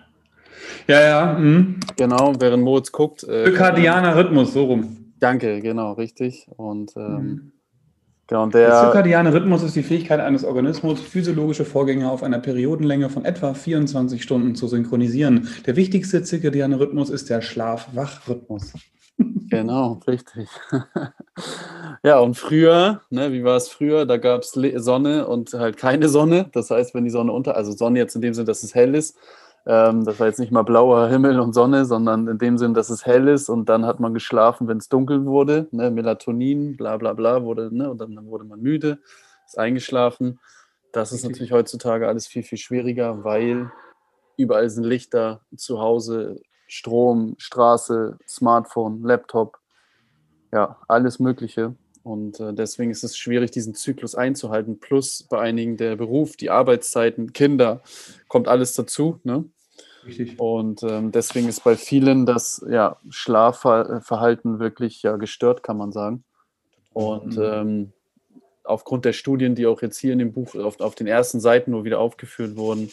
Ja, 0.87 1.01
ja. 1.01 1.37
Mhm. 1.37 1.79
Genau, 1.97 2.33
während 2.39 2.63
Moritz 2.63 2.91
guckt. 2.91 3.23
Äh, 3.23 3.45
Zirkadianer 3.45 4.15
Rhythmus, 4.15 4.53
so 4.53 4.65
rum. 4.65 5.13
Danke, 5.19 5.61
genau, 5.61 5.93
richtig. 5.93 6.47
Und 6.57 6.95
ähm, 6.97 7.17
mhm. 7.17 7.51
Genau, 8.27 8.47
der, 8.47 8.69
der 8.69 8.81
zirkadiane 8.81 9.33
Rhythmus 9.33 9.61
ist 9.61 9.75
die 9.75 9.83
Fähigkeit 9.83 10.19
eines 10.19 10.43
Organismus, 10.43 10.99
physiologische 10.99 11.63
Vorgänge 11.63 12.09
auf 12.09 12.23
einer 12.23 12.39
Periodenlänge 12.39 13.09
von 13.09 13.23
etwa 13.23 13.53
24 13.53 14.23
Stunden 14.23 14.55
zu 14.55 14.67
synchronisieren. 14.67 15.47
Der 15.67 15.75
wichtigste 15.75 16.23
zirkadiane 16.23 16.79
Rhythmus 16.79 17.11
ist 17.11 17.29
der 17.29 17.41
Schlaf-Wach-Rhythmus. 17.41 18.73
Genau, 19.47 20.01
richtig. 20.07 20.49
ja, 22.03 22.19
und 22.19 22.35
früher, 22.35 23.01
ne, 23.11 23.31
wie 23.31 23.43
war 23.43 23.55
es 23.55 23.69
früher? 23.69 24.05
Da 24.05 24.17
gab 24.17 24.41
es 24.41 24.51
Sonne 24.51 25.27
und 25.27 25.53
halt 25.53 25.77
keine 25.77 26.09
Sonne. 26.09 26.49
Das 26.51 26.71
heißt, 26.71 26.93
wenn 26.95 27.05
die 27.05 27.11
Sonne 27.11 27.31
unter, 27.31 27.55
also 27.55 27.71
Sonne 27.71 27.99
jetzt 27.99 28.15
in 28.15 28.21
dem 28.21 28.33
Sinne, 28.33 28.45
dass 28.45 28.63
es 28.63 28.75
hell 28.75 28.95
ist, 28.95 29.17
ähm, 29.67 30.05
das 30.05 30.19
war 30.19 30.27
jetzt 30.27 30.39
nicht 30.39 30.51
mal 30.51 30.63
blauer 30.63 31.07
Himmel 31.07 31.39
und 31.39 31.53
Sonne, 31.53 31.85
sondern 31.85 32.27
in 32.27 32.37
dem 32.37 32.57
Sinn, 32.57 32.73
dass 32.73 32.89
es 32.89 33.05
hell 33.05 33.27
ist 33.27 33.49
und 33.49 33.67
dann 33.67 33.85
hat 33.85 33.99
man 33.99 34.13
geschlafen, 34.13 34.67
wenn 34.67 34.77
es 34.77 34.89
dunkel 34.89 35.25
wurde. 35.25 35.67
Ne? 35.71 35.89
Melatonin, 35.89 36.77
bla 36.77 36.97
bla 36.97 37.13
bla, 37.13 37.43
wurde, 37.43 37.75
ne? 37.75 37.89
und 37.89 37.99
dann, 37.99 38.15
dann 38.15 38.27
wurde 38.27 38.45
man 38.45 38.61
müde, 38.61 38.99
ist 39.45 39.57
eingeschlafen. 39.57 40.39
Das 40.91 41.11
ist 41.11 41.25
natürlich 41.25 41.51
heutzutage 41.51 42.07
alles 42.07 42.27
viel, 42.27 42.43
viel 42.43 42.57
schwieriger, 42.57 43.23
weil 43.23 43.71
überall 44.37 44.69
sind 44.69 44.83
Lichter 44.83 45.41
zu 45.57 45.79
Hause, 45.79 46.41
Strom, 46.67 47.35
Straße, 47.37 48.17
Smartphone, 48.27 49.03
Laptop, 49.03 49.57
ja, 50.53 50.77
alles 50.87 51.19
Mögliche. 51.19 51.75
Und 52.03 52.39
äh, 52.39 52.53
deswegen 52.53 52.91
ist 52.91 53.03
es 53.03 53.17
schwierig, 53.17 53.49
diesen 53.49 53.73
Zyklus 53.73 54.13
einzuhalten. 54.13 54.79
Plus 54.79 55.23
bei 55.23 55.39
einigen 55.39 55.75
der 55.75 55.95
Beruf, 55.95 56.37
die 56.37 56.51
Arbeitszeiten, 56.51 57.33
Kinder, 57.33 57.81
kommt 58.27 58.47
alles 58.47 58.73
dazu. 58.73 59.19
Ne? 59.23 59.45
Richtig. 60.05 60.39
Und 60.39 60.83
ähm, 60.83 61.11
deswegen 61.11 61.47
ist 61.47 61.63
bei 61.63 61.75
vielen 61.75 62.25
das 62.25 62.65
ja, 62.69 62.97
Schlafverhalten 63.09 64.59
wirklich 64.59 65.01
ja, 65.03 65.15
gestört, 65.17 65.63
kann 65.63 65.77
man 65.77 65.91
sagen. 65.91 66.23
Und 66.93 67.37
mhm. 67.37 67.43
ähm, 67.43 67.93
aufgrund 68.63 69.05
der 69.05 69.13
Studien, 69.13 69.55
die 69.55 69.67
auch 69.67 69.81
jetzt 69.81 69.97
hier 69.97 70.13
in 70.13 70.19
dem 70.19 70.33
Buch 70.33 70.55
auf, 70.55 70.79
auf 70.79 70.95
den 70.95 71.07
ersten 71.07 71.39
Seiten 71.39 71.71
nur 71.71 71.83
wieder 71.83 71.99
aufgeführt 71.99 72.55
wurden, 72.55 72.91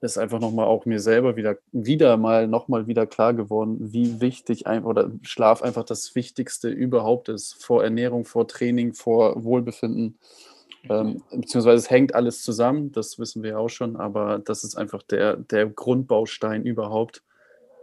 ist 0.00 0.18
einfach 0.18 0.40
nochmal 0.40 0.66
auch 0.66 0.84
mir 0.84 0.98
selber 0.98 1.36
wieder, 1.36 1.56
wieder 1.70 2.16
mal 2.16 2.48
nochmal 2.48 2.88
wieder 2.88 3.06
klar 3.06 3.34
geworden, 3.34 3.92
wie 3.92 4.20
wichtig 4.20 4.66
ein, 4.66 4.84
oder 4.84 5.12
Schlaf 5.22 5.62
einfach 5.62 5.84
das 5.84 6.14
Wichtigste 6.16 6.68
überhaupt 6.68 7.28
ist. 7.28 7.62
Vor 7.62 7.84
Ernährung, 7.84 8.24
vor 8.24 8.48
Training, 8.48 8.94
vor 8.94 9.44
Wohlbefinden. 9.44 10.18
Ähm, 10.88 11.22
beziehungsweise 11.30 11.76
es 11.76 11.90
hängt 11.90 12.14
alles 12.14 12.42
zusammen, 12.42 12.92
das 12.92 13.18
wissen 13.18 13.42
wir 13.42 13.50
ja 13.50 13.58
auch 13.58 13.68
schon, 13.68 13.96
aber 13.96 14.40
das 14.40 14.64
ist 14.64 14.76
einfach 14.76 15.02
der, 15.02 15.36
der 15.36 15.66
Grundbaustein 15.66 16.64
überhaupt, 16.64 17.22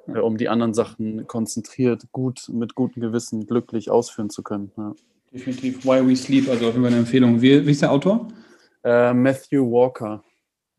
äh, 0.08 0.20
um 0.20 0.38
die 0.38 0.50
anderen 0.50 0.74
Sachen 0.74 1.26
konzentriert, 1.28 2.12
gut, 2.12 2.50
mit 2.52 2.76
gutem 2.76 3.02
Gewissen, 3.02 3.48
glücklich 3.48 3.90
ausführen 3.90 4.30
zu 4.30 4.44
können. 4.44 4.72
Ja. 4.78 4.94
Definitiv. 5.32 5.86
Why 5.86 6.06
We 6.06 6.16
Sleep, 6.16 6.50
also 6.50 6.68
auf 6.68 6.74
jeden 6.74 6.84
Fall 6.84 6.92
eine 6.92 7.02
Empfehlung. 7.02 7.42
Wie, 7.42 7.66
wie 7.66 7.72
ist 7.72 7.82
der 7.82 7.92
Autor? 7.92 8.28
Äh, 8.84 9.14
Matthew 9.14 9.72
Walker. 9.72 10.24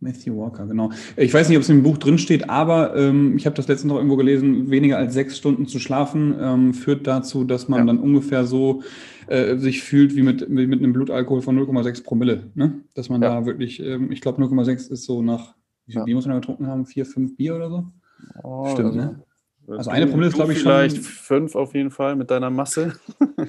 Matthew 0.00 0.36
Walker, 0.36 0.66
genau. 0.66 0.90
Ich 1.16 1.32
weiß 1.32 1.48
nicht, 1.48 1.58
ob 1.58 1.62
es 1.62 1.68
im 1.68 1.82
Buch 1.82 1.98
drin 1.98 2.16
steht, 2.16 2.48
aber 2.48 2.96
ähm, 2.96 3.36
ich 3.36 3.44
habe 3.44 3.54
das 3.54 3.68
letztens 3.68 3.90
noch 3.90 3.96
irgendwo 3.96 4.16
gelesen, 4.16 4.70
weniger 4.70 4.96
als 4.96 5.12
sechs 5.12 5.36
Stunden 5.36 5.66
zu 5.66 5.78
schlafen 5.78 6.34
ähm, 6.40 6.74
führt 6.74 7.06
dazu, 7.06 7.44
dass 7.44 7.68
man 7.68 7.80
ja. 7.80 7.84
dann 7.86 7.98
ungefähr 7.98 8.46
so 8.46 8.82
äh, 9.26 9.56
sich 9.58 9.82
fühlt 9.82 10.16
wie 10.16 10.22
mit, 10.22 10.48
mit 10.48 10.72
einem 10.72 10.94
Blutalkohol 10.94 11.42
von 11.42 11.58
0,6 11.58 12.02
Promille. 12.02 12.50
Ne? 12.54 12.80
Dass 12.94 13.10
man 13.10 13.20
ja. 13.20 13.40
da 13.40 13.46
wirklich, 13.46 13.80
ähm, 13.80 14.10
ich 14.10 14.22
glaube 14.22 14.42
0,6 14.42 14.90
ist 14.90 15.04
so 15.04 15.20
nach, 15.20 15.54
wie 15.86 15.92
viel 15.92 16.00
ja. 16.00 16.04
Bier 16.04 16.14
muss 16.14 16.24
man 16.24 16.34
da 16.34 16.40
getrunken 16.40 16.66
haben? 16.66 16.86
Vier, 16.86 17.04
fünf 17.04 17.36
Bier 17.36 17.56
oder 17.56 17.68
so? 17.68 17.84
Oh, 18.42 18.68
Stimmt, 18.72 18.96
ne? 18.96 19.22
Also 19.78 19.90
eine 19.90 20.06
Promille 20.06 20.28
ist, 20.28 20.34
glaube 20.34 20.52
ich, 20.52 20.60
vielleicht 20.60 20.96
schon. 20.96 21.04
Vielleicht 21.04 21.20
fünf 21.20 21.54
auf 21.54 21.74
jeden 21.74 21.90
Fall 21.90 22.16
mit 22.16 22.30
deiner 22.30 22.50
Masse. 22.50 22.94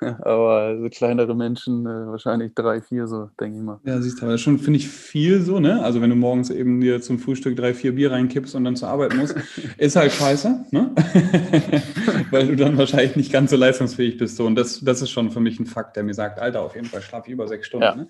aber 0.00 0.78
so 0.80 0.88
kleinere 0.90 1.34
Menschen 1.34 1.86
äh, 1.86 2.06
wahrscheinlich 2.06 2.54
drei, 2.54 2.80
vier, 2.80 3.06
so 3.06 3.30
denke 3.40 3.58
ich 3.58 3.64
mal. 3.64 3.80
Ja, 3.84 4.00
siehst 4.00 4.18
du, 4.18 4.22
aber 4.22 4.32
das 4.32 4.40
schon, 4.40 4.58
finde 4.58 4.78
ich, 4.78 4.88
viel 4.88 5.40
so, 5.42 5.60
ne? 5.60 5.82
Also 5.82 6.00
wenn 6.00 6.10
du 6.10 6.16
morgens 6.16 6.50
eben 6.50 6.80
dir 6.80 7.00
zum 7.00 7.18
Frühstück 7.18 7.56
drei, 7.56 7.74
vier 7.74 7.94
Bier 7.94 8.12
reinkippst 8.12 8.54
und 8.54 8.64
dann 8.64 8.76
zur 8.76 8.88
Arbeit 8.88 9.14
musst, 9.14 9.36
ist 9.78 9.96
halt 9.96 10.12
scheiße, 10.12 10.66
ne? 10.70 10.90
Weil 12.30 12.48
du 12.48 12.56
dann 12.56 12.76
wahrscheinlich 12.78 13.16
nicht 13.16 13.32
ganz 13.32 13.50
so 13.50 13.56
leistungsfähig 13.56 14.18
bist. 14.18 14.36
So. 14.36 14.46
Und 14.46 14.56
das, 14.56 14.80
das 14.80 15.02
ist 15.02 15.10
schon 15.10 15.30
für 15.30 15.40
mich 15.40 15.60
ein 15.60 15.66
Fakt, 15.66 15.96
der 15.96 16.02
mir 16.02 16.14
sagt, 16.14 16.38
Alter, 16.38 16.62
auf 16.62 16.74
jeden 16.74 16.86
Fall 16.86 17.02
schlaf 17.02 17.28
über 17.28 17.46
sechs 17.48 17.66
Stunden. 17.66 17.84
Ja. 17.84 17.94
Ne? 17.94 18.08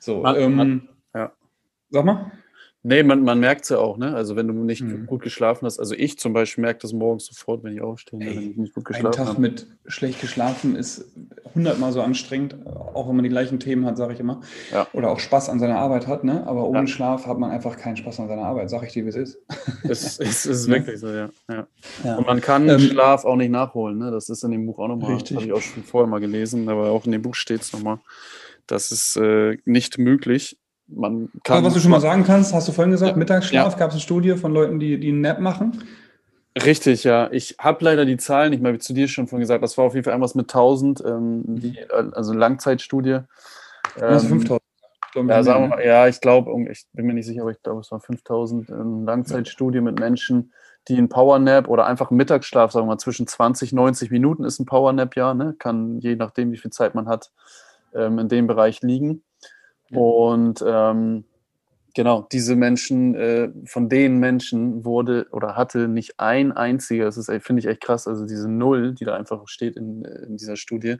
So, 0.00 0.22
man, 0.22 0.36
ähm, 0.36 0.54
man, 0.54 0.88
ja. 1.14 1.32
Sag 1.90 2.04
mal. 2.04 2.32
Nee, 2.86 3.02
man, 3.02 3.24
man 3.24 3.40
merkt 3.40 3.62
es 3.62 3.70
ja 3.70 3.78
auch, 3.78 3.96
ne? 3.96 4.14
Also 4.14 4.36
wenn 4.36 4.46
du 4.46 4.52
nicht 4.52 4.82
mhm. 4.82 5.06
gut 5.06 5.22
geschlafen 5.22 5.64
hast, 5.64 5.78
also 5.78 5.94
ich 5.94 6.18
zum 6.18 6.34
Beispiel 6.34 6.60
merke 6.60 6.80
das 6.82 6.92
morgens 6.92 7.24
sofort, 7.24 7.64
wenn 7.64 7.72
ich 7.72 7.80
aufstehe, 7.80 8.20
Ey, 8.20 8.36
wenn 8.36 8.50
ich 8.50 8.56
nicht 8.58 8.74
gut 8.74 8.84
geschlafen 8.84 9.06
habe. 9.06 9.16
Ein 9.16 9.24
Tag 9.24 9.34
habe. 9.36 9.40
mit 9.40 9.66
schlecht 9.86 10.20
geschlafen 10.20 10.76
ist 10.76 11.06
hundertmal 11.54 11.92
so 11.92 12.02
anstrengend, 12.02 12.56
auch 12.66 13.08
wenn 13.08 13.16
man 13.16 13.22
die 13.22 13.30
gleichen 13.30 13.58
Themen 13.58 13.86
hat, 13.86 13.96
sage 13.96 14.12
ich 14.12 14.20
immer. 14.20 14.42
Ja. 14.70 14.86
Oder 14.92 15.12
auch 15.12 15.18
Spaß 15.18 15.48
an 15.48 15.60
seiner 15.60 15.78
Arbeit 15.78 16.06
hat, 16.06 16.24
ne? 16.24 16.46
Aber 16.46 16.68
ohne 16.68 16.80
ja. 16.80 16.86
Schlaf 16.86 17.26
hat 17.26 17.38
man 17.38 17.50
einfach 17.50 17.78
keinen 17.78 17.96
Spaß 17.96 18.20
an 18.20 18.28
seiner 18.28 18.42
Arbeit, 18.42 18.68
sage 18.68 18.86
ich 18.86 18.92
dir, 18.92 19.06
wie 19.06 19.08
es 19.08 19.16
ist. 19.16 19.38
Es, 19.84 20.20
es 20.20 20.44
ist 20.46 20.68
wirklich 20.68 21.00
so, 21.00 21.08
ja. 21.08 21.30
ja. 21.48 21.66
ja. 22.04 22.16
Und 22.16 22.26
man 22.26 22.42
kann 22.42 22.68
ähm, 22.68 22.80
Schlaf 22.80 23.24
auch 23.24 23.36
nicht 23.36 23.50
nachholen, 23.50 23.96
ne? 23.96 24.10
Das 24.10 24.28
ist 24.28 24.44
in 24.44 24.50
dem 24.50 24.66
Buch 24.66 24.78
auch 24.78 24.88
nochmal, 24.88 25.12
habe 25.16 25.42
ich 25.42 25.52
auch 25.54 25.62
schon 25.62 25.84
vorher 25.84 26.06
mal 26.06 26.20
gelesen, 26.20 26.68
aber 26.68 26.90
auch 26.90 27.06
in 27.06 27.12
dem 27.12 27.22
Buch 27.22 27.34
steht 27.34 27.62
es 27.62 27.72
nochmal. 27.72 27.98
Das 28.66 28.92
ist 28.92 29.16
äh, 29.16 29.56
nicht 29.64 29.96
möglich 29.96 30.58
man 30.94 31.30
kann. 31.42 31.58
Aber 31.58 31.66
was 31.66 31.74
du 31.74 31.80
schon 31.80 31.90
mal 31.90 32.00
sagen 32.00 32.24
kannst, 32.24 32.54
hast 32.54 32.68
du 32.68 32.72
vorhin 32.72 32.90
gesagt, 32.90 33.12
ja. 33.12 33.16
Mittagsschlaf, 33.16 33.72
ja. 33.72 33.78
gab 33.78 33.88
es 33.88 33.94
eine 33.94 34.00
Studie 34.00 34.36
von 34.36 34.52
Leuten, 34.52 34.78
die, 34.78 34.98
die 34.98 35.08
einen 35.08 35.20
Nap 35.20 35.40
machen? 35.40 35.82
Richtig, 36.62 37.02
ja. 37.04 37.28
Ich 37.32 37.56
habe 37.58 37.84
leider 37.84 38.04
die 38.04 38.16
Zahlen 38.16 38.50
nicht 38.50 38.62
mehr, 38.62 38.72
wie 38.72 38.78
zu 38.78 38.92
dir 38.92 39.08
schon 39.08 39.26
von 39.26 39.40
gesagt. 39.40 39.62
Das 39.62 39.76
war 39.76 39.86
auf 39.86 39.94
jeden 39.94 40.04
Fall 40.04 40.12
irgendwas 40.12 40.34
mit 40.34 40.46
1000, 40.46 41.02
ähm, 41.04 41.42
die, 41.46 41.78
also 41.90 42.32
Langzeitstudie. 42.32 43.20
Also 44.00 44.28
5000. 44.28 44.62
Ähm, 45.16 45.28
ja, 45.28 45.42
sagen 45.42 45.64
wir 45.64 45.68
mal, 45.68 45.84
ja, 45.84 46.08
ich 46.08 46.20
glaube, 46.20 46.50
ich 46.70 46.86
bin 46.92 47.06
mir 47.06 47.14
nicht 47.14 47.26
sicher, 47.26 47.42
aber 47.42 47.50
ich 47.50 47.62
glaube, 47.62 47.80
es 47.80 47.90
war 47.90 48.00
5000 48.00 48.70
ähm, 48.70 49.04
Langzeitstudie 49.04 49.80
mit 49.80 49.98
Menschen, 49.98 50.52
die 50.88 50.96
einen 50.96 51.08
Powernap 51.08 51.68
oder 51.68 51.86
einfach 51.86 52.10
einen 52.10 52.18
Mittagsschlaf, 52.18 52.72
sagen 52.72 52.86
wir 52.86 52.92
mal, 52.92 52.98
zwischen 52.98 53.26
20, 53.26 53.72
90 53.72 54.10
Minuten 54.10 54.44
ist 54.44 54.58
ein 54.58 54.66
Powernap, 54.66 55.16
ja, 55.16 55.34
ne? 55.34 55.54
kann 55.58 56.00
je 56.00 56.16
nachdem, 56.16 56.52
wie 56.52 56.56
viel 56.56 56.72
Zeit 56.72 56.94
man 56.94 57.08
hat, 57.08 57.30
ähm, 57.94 58.18
in 58.18 58.28
dem 58.28 58.46
Bereich 58.46 58.82
liegen. 58.82 59.22
Und 59.90 60.64
ähm, 60.66 61.24
genau, 61.94 62.26
diese 62.32 62.56
Menschen, 62.56 63.14
äh, 63.14 63.50
von 63.66 63.88
den 63.88 64.18
Menschen 64.18 64.84
wurde 64.84 65.26
oder 65.30 65.56
hatte 65.56 65.88
nicht 65.88 66.18
ein 66.18 66.52
einziger, 66.52 67.04
das 67.04 67.16
ist, 67.16 67.30
finde 67.42 67.60
ich 67.60 67.66
echt 67.66 67.82
krass, 67.82 68.08
also 68.08 68.26
diese 68.26 68.48
Null, 68.48 68.94
die 68.94 69.04
da 69.04 69.14
einfach 69.16 69.46
steht 69.46 69.76
in, 69.76 70.04
in 70.04 70.36
dieser 70.36 70.56
Studie, 70.56 70.96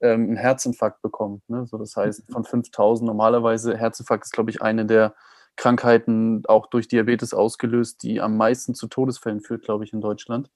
ähm, 0.00 0.24
einen 0.24 0.36
Herzinfarkt 0.36 1.00
bekommen. 1.02 1.42
Ne? 1.48 1.66
So, 1.66 1.78
das 1.78 1.96
heißt, 1.96 2.28
mhm. 2.28 2.32
von 2.32 2.44
5000 2.44 3.06
normalerweise, 3.06 3.76
Herzinfarkt 3.76 4.24
ist, 4.24 4.32
glaube 4.32 4.50
ich, 4.50 4.60
eine 4.60 4.84
der 4.84 5.14
Krankheiten, 5.56 6.42
auch 6.46 6.66
durch 6.66 6.88
Diabetes 6.88 7.34
ausgelöst, 7.34 8.02
die 8.02 8.20
am 8.20 8.36
meisten 8.36 8.74
zu 8.74 8.88
Todesfällen 8.88 9.40
führt, 9.40 9.62
glaube 9.62 9.84
ich, 9.84 9.92
in 9.92 10.00
Deutschland. 10.00 10.50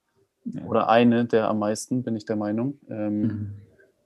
Ja. 0.45 0.63
Oder 0.65 0.89
eine 0.89 1.27
der 1.27 1.49
am 1.49 1.59
meisten, 1.59 2.03
bin 2.03 2.17
ich 2.17 2.25
der 2.25 2.37
Meinung. 2.37 2.79
Ähm, 2.89 3.21
mhm. 3.21 3.53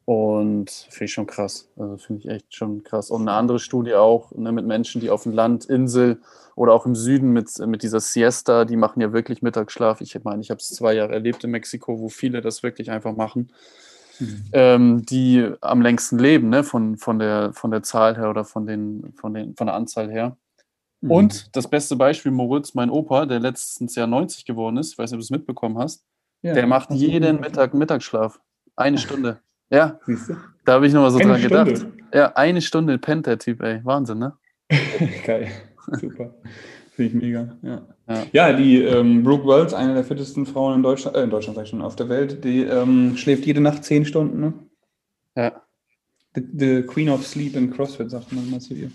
Und 0.05 0.71
finde 0.71 1.05
ich 1.05 1.13
schon 1.13 1.27
krass. 1.27 1.69
Also 1.77 1.97
finde 1.99 2.21
ich 2.21 2.29
echt 2.29 2.55
schon 2.55 2.83
krass. 2.83 3.11
Und 3.11 3.23
eine 3.23 3.33
andere 3.33 3.59
Studie 3.59 3.95
auch 3.95 4.33
ne, 4.33 4.51
mit 4.51 4.67
Menschen, 4.67 5.01
die 5.01 5.11
auf 5.11 5.23
dem 5.23 5.33
Land, 5.33 5.67
Insel 5.67 6.21
oder 6.57 6.73
auch 6.73 6.85
im 6.85 6.95
Süden 6.95 7.31
mit, 7.31 7.59
mit 7.67 7.83
dieser 7.83 8.01
Siesta, 8.01 8.65
die 8.65 8.77
machen 8.77 9.01
ja 9.01 9.13
wirklich 9.13 9.43
Mittagsschlaf. 9.43 10.01
Ich 10.01 10.23
meine, 10.25 10.43
ich 10.43 10.51
habe 10.51 10.59
es 10.59 10.69
zwei 10.69 10.95
Jahre 10.95 11.13
erlebt 11.13 11.45
in 11.45 11.51
Mexiko, 11.51 12.01
wo 12.01 12.09
viele 12.09 12.41
das 12.41 12.63
wirklich 12.63 12.91
einfach 12.91 13.15
machen. 13.15 13.53
Mhm. 14.19 14.45
Ähm, 14.53 15.07
die 15.07 15.51
am 15.61 15.81
längsten 15.81 16.19
leben, 16.19 16.51
ne, 16.51 16.65
von, 16.65 16.97
von, 16.99 17.19
der, 17.19 17.53
von 17.55 17.71
der 17.71 17.83
Zahl 17.83 18.17
her 18.17 18.29
oder 18.31 18.45
von, 18.45 18.67
den, 18.67 19.15
von, 19.17 19.33
den, 19.33 19.55
von 19.55 19.67
der 19.67 19.77
Anzahl 19.77 20.11
her. 20.11 20.37
Mhm. 21.01 21.11
Und 21.11 21.57
das 21.57 21.69
beste 21.69 21.97
Beispiel, 21.97 22.33
Moritz, 22.33 22.75
mein 22.75 22.91
Opa, 22.91 23.27
der 23.27 23.41
letztens 23.41 23.95
Jahr 23.95 24.07
90 24.07 24.45
geworden 24.45 24.77
ist, 24.77 24.93
ich 24.93 24.99
weiß 24.99 25.11
nicht, 25.11 25.17
ob 25.17 25.21
du 25.21 25.25
es 25.25 25.31
mitbekommen 25.31 25.79
hast, 25.79 26.05
ja, 26.43 26.55
der 26.55 26.67
macht 26.67 26.91
jeden 26.91 27.41
Mittag 27.41 27.75
Mittagsschlaf. 27.75 28.41
Eine 28.77 28.99
Stunde. 28.99 29.41
Ja, 29.71 30.01
da 30.65 30.73
habe 30.73 30.87
ich 30.87 30.93
nochmal 30.93 31.11
so 31.11 31.19
eine 31.19 31.29
dran 31.29 31.41
Stunde. 31.41 31.73
gedacht. 31.73 31.87
Ja, 32.13 32.33
eine 32.35 32.61
Stunde 32.61 32.99
pennt 32.99 33.27
der 33.27 33.39
Typ, 33.39 33.63
ey. 33.63 33.81
Wahnsinn, 33.85 34.19
ne? 34.19 34.37
Geil, 35.25 35.49
super. 36.01 36.35
Finde 36.93 37.17
ich 37.17 37.23
mega. 37.23 37.57
Ja, 37.63 37.83
ja. 38.09 38.27
ja 38.33 38.53
die 38.53 38.83
ähm, 38.83 39.23
Brooke 39.23 39.47
Wells, 39.47 39.73
eine 39.73 39.95
der 39.95 40.05
fittesten 40.05 40.45
Frauen 40.45 40.77
in 40.77 40.83
Deutschland, 40.83 41.17
äh, 41.17 41.23
in 41.23 41.31
Deutschland 41.31 41.57
sag 41.57 41.65
ich 41.65 41.71
schon, 41.71 41.83
auf 41.83 41.97
der 41.97 42.09
Welt, 42.09 42.43
die 42.45 42.63
ähm, 42.63 43.17
schläft 43.17 43.47
jede 43.47 43.61
Nacht 43.61 43.85
zehn 43.85 44.05
Stunden, 44.05 44.41
ne? 44.41 44.53
Ja. 45.37 45.63
The, 46.35 46.43
the 46.53 46.83
Queen 46.83 47.09
of 47.09 47.27
Sleep 47.27 47.57
in 47.57 47.71
CrossFit, 47.71 48.11
sagt 48.11 48.33
man 48.33 48.51
mal 48.51 48.61
zu 48.61 48.75
ihr. 48.75 48.91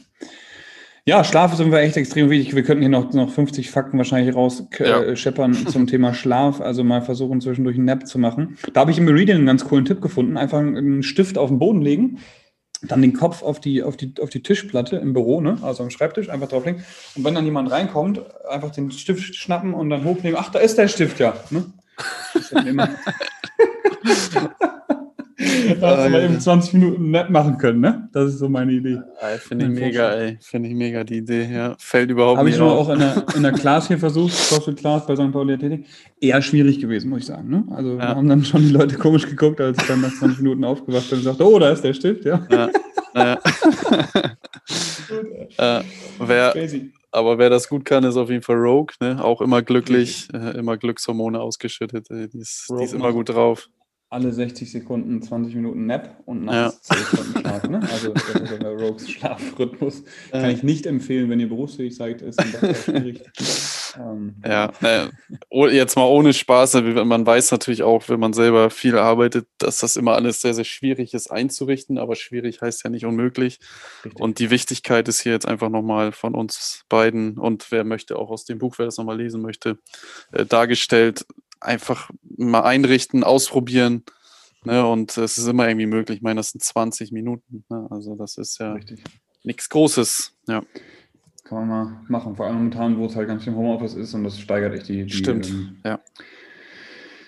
Ja, 1.08 1.24
Schlaf 1.24 1.54
ist 1.54 1.60
irgendwie 1.60 1.78
echt 1.78 1.98
extrem 1.98 2.32
wichtig. 2.32 2.56
Wir 2.56 2.64
könnten 2.64 2.82
hier 2.82 2.90
noch, 2.90 3.14
noch 3.14 3.30
50 3.30 3.70
Fakten 3.70 4.00
wahrscheinlich 4.00 4.36
rausscheppern 4.36 5.54
ja. 5.54 5.70
zum 5.70 5.86
Thema 5.86 6.16
Schlaf. 6.16 6.62
Also 6.62 6.84
mal 6.84 7.04
versuchen, 7.04 7.42
zwischendurch 7.42 7.76
einen 7.76 7.86
Nap 7.86 8.08
zu 8.08 8.18
machen. 8.18 8.58
Da 8.74 8.82
habe 8.82 8.90
ich 8.90 8.98
im 8.98 9.06
Meridian 9.06 9.38
einen 9.38 9.46
ganz 9.46 9.66
coolen 9.66 9.86
Tipp 9.86 10.02
gefunden. 10.02 10.36
Einfach 10.36 10.58
einen 10.58 11.04
Stift 11.04 11.38
auf 11.38 11.50
den 11.50 11.60
Boden 11.60 11.84
legen, 11.84 12.18
dann 12.82 13.04
den 13.04 13.14
Kopf 13.14 13.44
auf 13.44 13.60
die, 13.60 13.84
auf 13.84 13.98
die, 13.98 14.16
auf 14.20 14.32
die 14.32 14.42
Tischplatte 14.42 14.96
im 14.96 15.14
Büro, 15.14 15.42
ne? 15.42 15.60
also 15.62 15.84
am 15.84 15.92
Schreibtisch, 15.92 16.30
einfach 16.30 16.48
drauflegen. 16.48 16.84
Und 17.16 17.24
wenn 17.24 17.36
dann 17.36 17.46
jemand 17.46 17.70
reinkommt, 17.70 18.22
einfach 18.50 18.72
den 18.72 18.90
Stift 18.90 19.36
schnappen 19.36 19.76
und 19.76 19.92
dann 19.92 20.06
hochnehmen. 20.06 20.40
Ach, 20.42 20.52
da 20.52 20.58
ist 20.58 20.80
der 20.80 20.88
Stift 20.88 21.20
ja. 21.20 21.36
Ne? 21.52 21.66
da 25.38 25.98
hast 25.98 26.06
du 26.06 26.10
mal 26.12 26.24
eben 26.24 26.40
20 26.40 26.74
Minuten 26.76 27.12
nett 27.12 27.30
machen 27.30 27.58
können, 27.58 27.82
ne? 27.82 28.08
Das 28.14 28.30
ist 28.30 28.40
so 28.40 28.48
meine 28.48 28.72
Idee. 28.72 29.02
Finde 29.40 29.66
ich 29.66 29.72
mega, 29.72 30.12
ey. 30.14 30.38
Finde 30.42 30.70
ich 30.70 30.76
mega 30.76 31.04
die 31.04 31.18
Idee, 31.18 31.50
ja. 31.52 31.76
Fällt 31.78 32.10
überhaupt 32.10 32.38
Hab 32.38 32.46
nicht 32.46 32.58
Habe 32.58 32.70
ich 32.70 32.74
nur 32.74 32.80
auch 32.80 32.90
in 32.90 33.00
der, 33.00 33.26
in 33.36 33.44
der 33.44 33.52
Class 33.60 33.88
hier 33.88 33.98
versucht, 33.98 34.34
CrossFit 34.34 34.78
Class 34.78 35.06
bei 35.06 35.16
St. 35.16 35.32
Pauli 35.34 35.54
Athletik. 35.54 35.86
Eher 36.22 36.42
schwierig 36.42 36.80
gewesen, 36.80 37.10
muss 37.10 37.20
ich 37.20 37.26
sagen. 37.26 37.50
Ne? 37.50 37.66
Also 37.72 37.98
ja. 37.98 38.16
haben 38.16 38.30
dann 38.30 38.46
schon 38.46 38.62
die 38.62 38.72
Leute 38.72 38.96
komisch 38.98 39.28
geguckt, 39.28 39.60
als 39.60 39.78
ich 39.82 39.88
dann 39.88 40.02
nach 40.02 40.14
20 40.14 40.40
Minuten 40.40 40.64
aufgewacht 40.64 41.10
bin 41.10 41.20
und 41.20 41.26
sagte, 41.26 41.46
oh, 41.46 41.60
da 41.60 41.72
ist 41.72 41.84
der 41.84 41.94
Stift, 41.94 42.24
ja. 42.24 42.46
ja. 42.50 42.70
ja. 43.14 43.40
äh, 45.80 45.84
wer, 46.20 46.54
aber 47.12 47.38
wer 47.38 47.50
das 47.50 47.68
gut 47.68 47.84
kann, 47.84 48.06
ist 48.06 48.16
auf 48.16 48.30
jeden 48.30 48.44
Fall 48.44 48.56
Rogue, 48.56 48.96
ne? 49.02 49.22
Auch 49.22 49.42
immer 49.42 49.62
glücklich, 49.62 50.30
äh, 50.34 50.58
immer 50.58 50.78
Glückshormone 50.78 51.42
ausgeschüttet. 51.42 52.08
Die 52.10 52.40
ist, 52.40 52.68
die 52.70 52.84
ist 52.84 52.94
immer 52.94 53.12
gut 53.12 53.30
drauf 53.30 53.70
alle 54.16 54.32
60 54.32 54.72
Sekunden 54.72 55.22
20 55.22 55.56
Minuten 55.56 55.88
Nap 55.88 56.22
und 56.26 56.46
nachts 56.46 56.88
ja. 56.88 56.96
10 56.96 57.06
Stunden 57.06 57.40
Schlaf. 57.42 57.64
Ne? 57.68 57.82
Also 57.92 58.14
das 58.14 58.30
ist 58.30 58.62
der 58.62 58.72
Rogues 58.72 59.10
Schlafrhythmus. 59.12 60.04
Kann 60.32 60.46
äh. 60.46 60.54
ich 60.54 60.64
nicht 60.64 60.86
empfehlen, 60.86 61.30
wenn 61.30 61.42
ihr 61.42 61.50
berufsfähig 61.50 61.98
seid, 61.98 62.22
ist 62.22 62.42
schwierig. 62.42 63.22
ähm. 64.00 64.36
Ja, 64.46 64.72
äh, 64.82 65.10
jetzt 65.76 65.98
mal 65.98 66.06
ohne 66.06 66.34
Spaß. 66.34 66.76
Man 66.76 67.26
weiß 67.26 67.52
natürlich 67.52 67.84
auch, 67.84 68.08
wenn 68.08 68.22
man 68.22 68.32
selber 68.32 68.70
viel 68.70 68.98
arbeitet, 68.98 69.48
dass 69.58 69.80
das 69.80 69.98
immer 69.98 70.16
alles 70.16 70.40
sehr, 70.40 70.54
sehr 70.54 70.64
schwierig 70.64 71.14
ist 71.14 71.30
einzurichten, 71.30 71.98
aber 71.98 72.16
schwierig 72.16 72.62
heißt 72.62 72.86
ja 72.86 72.90
nicht 72.90 73.06
unmöglich. 73.06 73.60
Richtig. 74.06 74.22
Und 74.22 74.40
die 74.40 74.50
Wichtigkeit 74.50 75.10
ist 75.10 75.20
hier 75.20 75.34
jetzt 75.34 75.48
einfach 75.48 75.70
nochmal 75.70 76.14
von 76.14 76.36
uns 76.36 76.86
beiden 76.88 77.38
und 77.38 77.70
wer 77.70 77.84
möchte 77.84 78.18
auch 78.18 78.30
aus 78.30 78.46
dem 78.46 78.60
Buch, 78.60 78.76
wer 78.78 78.86
das 78.86 78.98
nochmal 78.98 79.18
lesen 79.18 79.42
möchte, 79.42 79.78
äh, 80.32 80.46
dargestellt 80.46 81.26
einfach 81.66 82.10
mal 82.38 82.62
einrichten, 82.62 83.24
ausprobieren 83.24 84.04
Ne, 84.66 84.86
und 84.86 85.16
es 85.18 85.38
ist 85.38 85.48
immer 85.48 85.68
irgendwie 85.68 85.86
möglich. 85.86 86.18
Ich 86.18 86.24
meine, 86.24 86.40
das 86.40 86.50
sind 86.50 86.64
20 86.64 87.12
Minuten. 87.12 87.64
Ne? 87.70 87.88
Also 87.92 88.16
das 88.16 88.38
ist 88.38 88.60
ja 88.60 88.78
nichts 89.44 89.70
Großes. 89.70 90.36
Ja. 90.48 90.64
Kann 91.44 91.60
man 91.60 91.68
mal 91.68 92.00
machen. 92.08 92.36
Vor 92.36 92.48
allem 92.48 92.56
momentan, 92.56 92.98
wo 92.98 93.06
es 93.06 93.16
halt 93.16 93.28
ganz 93.28 93.44
viel 93.44 93.54
Homeoffice 93.54 93.94
ist 93.94 94.16
und 94.16 94.24
das 94.24 94.40
steigert 94.40 94.74
echt 94.74 94.90
die. 94.90 95.06
die 95.06 95.14
Stimmt, 95.14 95.50
ähm, 95.50 95.78
ja. 95.86 96.00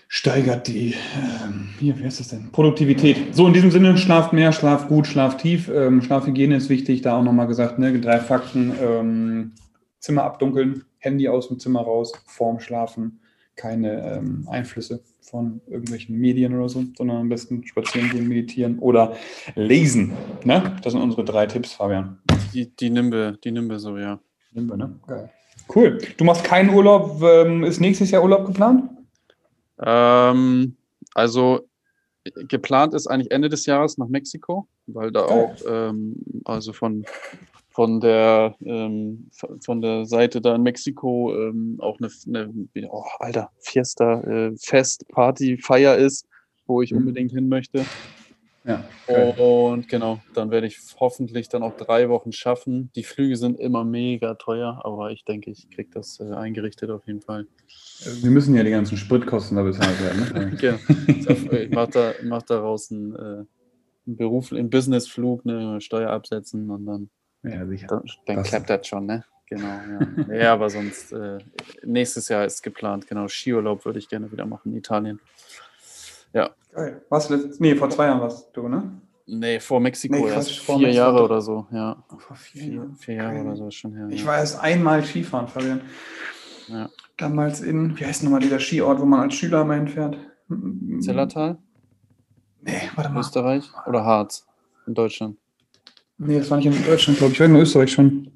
Steigert 0.09 0.67
die, 0.67 0.95
ähm, 1.43 1.69
hier, 1.79 1.99
wie 1.99 2.05
heißt 2.05 2.21
das 2.21 2.29
denn? 2.29 2.51
Produktivität. 2.51 3.35
So, 3.35 3.45
in 3.45 3.53
diesem 3.53 3.71
Sinne, 3.71 3.97
schlaft 3.97 4.33
mehr, 4.33 4.53
schlaft 4.53 4.87
gut, 4.87 5.05
schlaft 5.05 5.41
tief. 5.41 5.69
Ähm, 5.69 6.01
Schlafhygiene 6.01 6.55
ist 6.55 6.69
wichtig, 6.69 7.01
da 7.01 7.17
auch 7.17 7.23
nochmal 7.23 7.47
gesagt, 7.47 7.77
ne, 7.77 7.99
drei 7.99 8.19
Fakten. 8.19 8.73
Ähm, 8.81 9.51
Zimmer 9.99 10.23
abdunkeln, 10.23 10.85
Handy 10.99 11.27
aus 11.27 11.49
dem 11.49 11.59
Zimmer 11.59 11.81
raus, 11.81 12.13
vorm 12.25 12.59
Schlafen, 12.59 13.19
keine 13.57 14.17
ähm, 14.17 14.47
Einflüsse 14.49 15.01
von 15.19 15.59
irgendwelchen 15.67 16.17
Medien 16.17 16.55
oder 16.55 16.69
so, 16.69 16.83
sondern 16.97 17.17
am 17.17 17.29
besten 17.29 17.65
spazieren 17.67 18.09
gehen, 18.09 18.27
meditieren 18.27 18.79
oder 18.79 19.15
lesen. 19.55 20.13
Ne? 20.45 20.75
Das 20.83 20.93
sind 20.93 21.01
unsere 21.01 21.25
drei 21.25 21.47
Tipps, 21.47 21.73
Fabian. 21.73 22.19
Die, 22.53 22.73
die 22.73 22.93
wir, 22.93 23.33
die 23.33 23.51
wir 23.53 23.79
so, 23.79 23.97
ja. 23.97 24.19
Wir, 24.51 24.61
ne? 24.61 24.99
Geil. 25.05 25.29
Cool. 25.73 25.97
Du 26.15 26.23
machst 26.23 26.43
keinen 26.45 26.69
Urlaub. 26.69 27.21
Ähm, 27.21 27.63
ist 27.63 27.81
nächstes 27.81 28.11
Jahr 28.11 28.23
Urlaub 28.23 28.45
geplant? 28.45 28.89
Ähm, 29.79 30.77
also 31.13 31.67
geplant 32.47 32.93
ist 32.93 33.07
eigentlich 33.07 33.31
Ende 33.31 33.49
des 33.49 33.65
Jahres 33.65 33.97
nach 33.97 34.07
Mexiko, 34.07 34.67
weil 34.85 35.11
da 35.11 35.25
auch, 35.25 35.55
ähm, 35.67 36.15
also 36.45 36.73
von, 36.73 37.05
von, 37.77 37.99
der, 37.99 38.55
ähm, 38.65 39.29
von 39.63 39.81
der 39.83 40.07
Seite 40.07 40.41
da 40.41 40.55
in 40.55 40.63
Mexiko 40.63 41.31
ähm, 41.35 41.77
auch 41.79 41.99
eine, 41.99 42.09
eine 42.25 42.89
oh, 42.89 43.03
Alter, 43.19 43.51
Fiesta, 43.59 44.21
äh, 44.21 44.55
Fest, 44.57 45.07
Party, 45.09 45.59
Feier 45.59 45.95
ist, 45.95 46.25
wo 46.65 46.81
ich 46.81 46.91
Mhm. 46.91 46.97
unbedingt 46.97 47.33
hin 47.33 47.47
möchte. 47.47 47.85
Ja. 48.65 48.83
Und 49.35 49.87
genau, 49.89 50.19
dann 50.33 50.49
werde 50.49 50.65
ich 50.65 50.79
hoffentlich 50.99 51.49
dann 51.49 51.61
auch 51.61 51.77
drei 51.77 52.09
Wochen 52.09 52.31
schaffen. 52.31 52.89
Die 52.95 53.03
Flüge 53.03 53.35
sind 53.37 53.59
immer 53.59 53.85
mega 53.85 54.33
teuer, 54.33 54.81
aber 54.83 55.11
ich 55.11 55.23
denke, 55.23 55.51
ich 55.51 55.69
kriege 55.69 55.91
das 55.93 56.19
äh, 56.19 56.33
eingerichtet 56.33 56.89
auf 56.89 57.05
jeden 57.05 57.21
Fall. 57.21 57.45
Wir 58.21 58.31
müssen 58.31 58.55
ja 58.55 58.63
die 58.63 58.71
ganzen 58.71 58.97
Spritkosten 58.97 59.55
da 59.55 59.61
bezahlt 59.61 60.01
werden. 60.01 60.49
Ne? 60.49 60.57
Genau. 60.59 61.53
Ich 61.53 61.69
mache 61.69 61.91
da, 61.91 62.13
mach 62.23 62.41
daraus 62.41 62.91
einen, 62.91 63.13
äh, 63.13 63.45
einen 64.07 64.17
Beruf, 64.17 64.51
einen 64.51 64.71
Businessflug, 64.71 65.45
eine 65.45 65.79
Steuer 65.79 66.09
absetzen 66.09 66.71
und 66.71 66.87
dann, 66.87 67.09
ja, 67.43 67.65
sicher. 67.65 67.87
dann, 67.87 68.03
dann 68.25 68.35
Das- 68.37 68.47
klappt 68.49 68.69
das 68.69 68.87
schon, 68.87 69.05
ne? 69.05 69.23
Genau, 69.49 69.65
ja. 69.67 70.33
ja, 70.35 70.53
aber 70.53 70.69
sonst, 70.69 71.13
äh, 71.13 71.37
nächstes 71.83 72.27
Jahr 72.27 72.43
ist 72.45 72.61
geplant, 72.63 73.07
genau. 73.07 73.27
Skiurlaub 73.29 73.85
würde 73.85 73.99
ich 73.99 74.09
gerne 74.09 74.29
wieder 74.31 74.45
machen 74.45 74.71
in 74.73 74.77
Italien. 74.77 75.19
Geil. 76.73 77.01
Was 77.09 77.29
letztes? 77.29 77.59
Nee, 77.59 77.73
vor 77.75 77.89
zwei 77.89 78.05
Jahren 78.05 78.21
warst 78.21 78.55
du, 78.55 78.67
ne? 78.67 79.01
Nee, 79.25 79.59
vor 79.59 79.79
Mexiko 79.79 80.15
Nee, 80.15 80.27
erst. 80.29 80.51
Vier 80.51 80.77
Mexiko 80.77 80.95
Jahre 80.95 81.23
oder 81.23 81.41
so, 81.41 81.65
ja. 81.71 82.03
Vor 82.19 82.35
vier, 82.35 82.61
Vier, 82.61 82.89
vier 82.99 83.15
Jahre 83.15 83.41
oder 83.41 83.55
so 83.55 83.67
ist 83.69 83.75
schon 83.75 83.95
her. 83.95 84.07
Ich 84.11 84.21
ja. 84.21 84.27
war 84.27 84.37
erst 84.37 84.59
einmal 84.61 85.03
Skifahren, 85.03 85.47
Fabian. 85.47 85.81
Ja. 86.67 86.89
Damals 87.17 87.61
in, 87.61 87.97
wie 87.97 88.05
heißt 88.05 88.21
nochmal 88.23 88.41
dieser 88.41 88.59
Skiort, 88.59 88.99
wo 88.99 89.05
man 89.05 89.21
als 89.21 89.33
Schüler 89.33 89.65
mal 89.65 89.77
hinfährt? 89.77 90.17
Zillertal, 90.99 91.57
Nee, 92.61 92.73
warte 92.95 93.09
mal. 93.11 93.21
Österreich 93.21 93.71
oder 93.87 94.05
Harz 94.05 94.45
in 94.85 94.93
Deutschland? 94.93 95.37
Nee, 96.17 96.39
das 96.39 96.49
war 96.49 96.57
nicht 96.57 96.65
in 96.65 96.85
Deutschland, 96.85 97.19
glaube 97.19 97.31
ich. 97.31 97.35
Ich 97.35 97.39
war 97.39 97.47
in 97.47 97.55
Österreich 97.55 97.91
schon. 97.91 98.31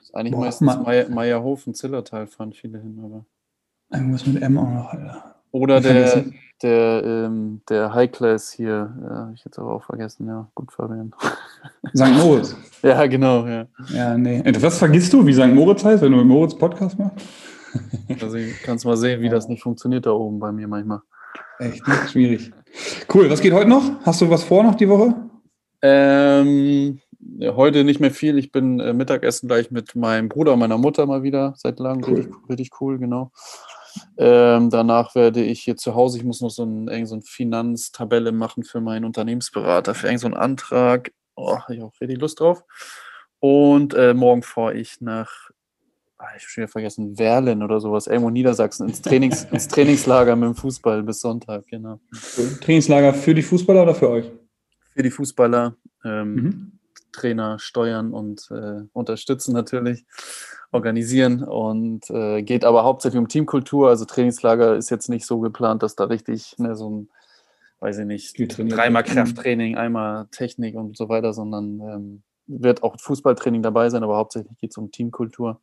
Ist 0.00 0.14
eigentlich 0.14 0.32
Boah, 0.32 0.40
meistens 0.40 0.76
Meierhofen, 1.10 1.74
Zillertal 1.74 2.26
fahren 2.26 2.52
viele 2.52 2.78
hin, 2.78 3.00
aber. 3.04 3.26
Irgendwas 3.92 4.26
mit 4.26 4.42
M 4.42 4.58
auch 4.58 4.70
noch, 4.70 4.92
Alter. 4.92 5.34
Oder 5.50 5.76
Ich 5.78 5.82
der, 5.82 6.24
der, 6.62 7.02
ähm, 7.04 7.60
der 7.68 7.92
High 7.92 8.10
Class 8.10 8.50
hier, 8.50 8.94
ja, 9.02 9.16
habe 9.16 9.32
ich 9.34 9.44
jetzt 9.44 9.58
aber 9.58 9.74
auch 9.74 9.84
vergessen, 9.84 10.26
ja, 10.26 10.48
gut 10.54 10.72
Fabian. 10.72 11.14
St. 11.94 12.12
Moritz. 12.16 12.56
ja, 12.82 13.06
genau, 13.06 13.46
ja. 13.46 13.66
Ja, 13.92 14.16
nee. 14.16 14.42
Was 14.60 14.78
vergisst 14.78 15.12
du, 15.12 15.26
wie 15.26 15.34
St. 15.34 15.48
Moritz 15.48 15.84
heißt, 15.84 16.02
wenn 16.02 16.12
du 16.12 16.18
mit 16.18 16.26
Moritz 16.26 16.56
Podcast 16.56 16.98
machst? 16.98 17.18
Also 18.20 18.36
du 18.36 18.50
kannst 18.64 18.84
mal 18.84 18.98
sehen, 18.98 19.22
wie 19.22 19.30
das 19.30 19.48
nicht 19.48 19.62
funktioniert 19.62 20.04
da 20.04 20.10
oben 20.10 20.38
bei 20.38 20.52
mir 20.52 20.68
manchmal. 20.68 21.00
Echt, 21.58 21.88
ne? 21.88 21.94
schwierig. 22.06 22.52
Cool, 23.12 23.30
was 23.30 23.40
geht 23.40 23.54
heute 23.54 23.70
noch? 23.70 23.82
Hast 24.04 24.20
du 24.20 24.28
was 24.28 24.44
vor 24.44 24.62
noch 24.62 24.74
die 24.74 24.86
Woche? 24.86 25.14
Ähm, 25.82 27.00
heute 27.42 27.84
nicht 27.84 28.00
mehr 28.00 28.12
viel. 28.12 28.38
Ich 28.38 28.52
bin 28.52 28.80
äh, 28.80 28.92
Mittagessen 28.92 29.48
gleich 29.48 29.70
mit 29.70 29.94
meinem 29.94 30.28
Bruder 30.28 30.54
und 30.54 30.60
meiner 30.60 30.78
Mutter 30.78 31.06
mal 31.06 31.22
wieder 31.22 31.54
seit 31.56 31.78
langem. 31.80 32.04
Cool. 32.04 32.16
Richtig, 32.16 32.34
richtig 32.48 32.70
cool, 32.80 32.98
genau. 32.98 33.32
Ähm, 34.16 34.70
danach 34.70 35.14
werde 35.14 35.42
ich 35.42 35.62
hier 35.62 35.76
zu 35.76 35.94
Hause, 35.94 36.18
ich 36.18 36.24
muss 36.24 36.40
noch 36.40 36.50
so, 36.50 36.64
ein, 36.64 36.88
irgend 36.88 37.08
so 37.08 37.14
eine 37.14 37.22
Finanztabelle 37.22 38.32
machen 38.32 38.64
für 38.64 38.80
meinen 38.80 39.04
Unternehmensberater, 39.04 39.94
für 39.94 40.06
irgendeinen 40.06 40.32
so 40.32 40.38
einen 40.38 40.44
Antrag. 40.44 41.12
Oh, 41.34 41.58
habe 41.58 41.74
ich 41.74 41.82
auch 41.82 41.92
richtig 42.00 42.20
Lust 42.20 42.40
drauf. 42.40 42.64
Und 43.40 43.94
äh, 43.94 44.14
morgen 44.14 44.42
fahre 44.42 44.74
ich 44.74 45.00
nach, 45.00 45.50
ah, 46.18 46.26
ich 46.36 46.42
habe 46.42 46.48
schon 46.48 46.62
wieder 46.62 46.72
vergessen, 46.72 47.18
Werlen 47.18 47.62
oder 47.62 47.80
sowas, 47.80 48.06
irgendwo 48.06 48.28
in 48.28 48.34
Niedersachsen, 48.34 48.88
ins, 48.88 49.02
Trainings, 49.02 49.44
ins 49.50 49.68
Trainingslager 49.68 50.36
mit 50.36 50.48
dem 50.48 50.54
Fußball 50.54 51.02
bis 51.02 51.20
Sonntag, 51.20 51.66
genau. 51.66 52.00
Trainingslager 52.60 53.12
für 53.14 53.34
die 53.34 53.42
Fußballer 53.42 53.82
oder 53.82 53.94
für 53.94 54.10
euch? 54.10 54.30
Für 54.94 55.02
die 55.02 55.10
Fußballer. 55.10 55.76
Ähm, 56.04 56.34
Mhm. 56.34 56.72
Trainer 57.12 57.58
steuern 57.58 58.14
und 58.14 58.48
äh, 58.50 58.80
unterstützen 58.94 59.52
natürlich, 59.52 60.06
organisieren 60.70 61.42
und 61.44 62.08
äh, 62.08 62.42
geht 62.42 62.64
aber 62.64 62.84
hauptsächlich 62.84 63.18
um 63.18 63.28
Teamkultur. 63.28 63.90
Also 63.90 64.06
Trainingslager 64.06 64.76
ist 64.76 64.88
jetzt 64.90 65.10
nicht 65.10 65.26
so 65.26 65.38
geplant, 65.40 65.82
dass 65.82 65.94
da 65.94 66.04
richtig 66.04 66.54
ne, 66.58 66.74
so 66.74 66.88
ein, 66.88 67.08
weiß 67.80 67.98
ich 67.98 68.06
nicht, 68.06 68.34
dreimal 68.56 69.04
wird. 69.04 69.14
Krafttraining, 69.14 69.76
einmal 69.76 70.26
Technik 70.30 70.74
und 70.74 70.96
so 70.96 71.10
weiter, 71.10 71.34
sondern 71.34 71.80
ähm, 71.80 72.22
wird 72.46 72.82
auch 72.82 72.98
Fußballtraining 72.98 73.62
dabei 73.62 73.90
sein, 73.90 74.02
aber 74.02 74.16
hauptsächlich 74.16 74.56
geht 74.58 74.70
es 74.70 74.78
um 74.78 74.90
Teamkultur 74.90 75.60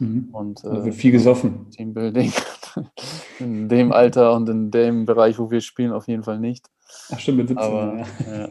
Mhm. 0.00 0.28
und 0.32 0.64
Da 0.64 0.78
äh, 0.80 0.84
wird 0.84 0.94
viel 0.96 1.12
gesoffen. 1.12 1.70
Teambuilding. 1.70 2.32
In 3.38 3.68
dem 3.68 3.92
Alter 3.92 4.34
und 4.34 4.48
in 4.48 4.70
dem 4.70 5.04
Bereich, 5.06 5.38
wo 5.38 5.50
wir 5.50 5.60
spielen, 5.60 5.92
auf 5.92 6.06
jeden 6.06 6.22
Fall 6.22 6.38
nicht. 6.38 6.66
Ach 7.10 7.18
stimmt, 7.18 7.38
mit 7.38 7.48
17. 7.48 7.64
Aber, 7.64 8.04
ja. 8.26 8.48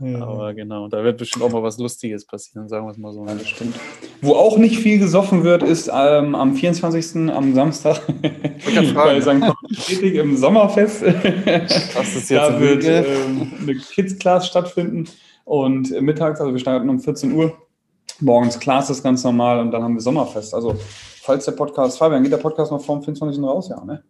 ja. 0.00 0.22
aber 0.26 0.54
genau, 0.54 0.88
da 0.88 1.02
wird 1.02 1.18
bestimmt 1.18 1.44
auch 1.44 1.50
mal 1.50 1.62
was 1.62 1.78
Lustiges 1.78 2.26
passieren, 2.26 2.68
sagen 2.68 2.86
wir 2.86 2.92
es 2.92 2.98
mal 2.98 3.12
so. 3.12 3.24
Ja, 3.26 3.34
das 3.34 3.48
stimmt. 3.48 3.76
Wo 4.20 4.34
auch 4.34 4.58
nicht 4.58 4.78
viel 4.78 4.98
gesoffen 4.98 5.44
wird, 5.44 5.62
ist 5.62 5.90
ähm, 5.92 6.34
am 6.34 6.54
24. 6.54 7.30
am 7.32 7.54
Samstag 7.54 8.00
bei 8.94 9.20
St. 9.20 9.40
Pauli 9.40 10.18
im 10.18 10.36
Sommerfest. 10.36 11.02
Das 11.02 12.16
ist 12.16 12.30
jetzt 12.30 12.32
da 12.32 12.60
wird 12.60 12.84
ähm, 12.84 13.52
eine 13.60 13.74
Kids-Class 13.74 14.46
stattfinden 14.46 15.08
und 15.44 15.90
mittags, 16.00 16.40
also 16.40 16.52
wir 16.52 16.60
starten 16.60 16.88
um 16.88 17.00
14 17.00 17.32
Uhr. 17.32 17.56
Morgens 18.20 18.58
Class 18.58 18.90
ist 18.90 19.02
ganz 19.02 19.22
normal 19.22 19.60
und 19.60 19.70
dann 19.70 19.82
haben 19.82 19.94
wir 19.94 20.00
Sommerfest. 20.00 20.52
Also, 20.52 20.74
falls 21.22 21.44
der 21.44 21.52
Podcast, 21.52 21.98
Fabian, 21.98 22.22
geht 22.22 22.32
der 22.32 22.38
Podcast 22.38 22.72
noch 22.72 22.80
vor 22.80 22.96
dem 22.98 23.04
24. 23.04 23.42
raus? 23.42 23.68
Ja, 23.68 23.84
ne? 23.84 24.02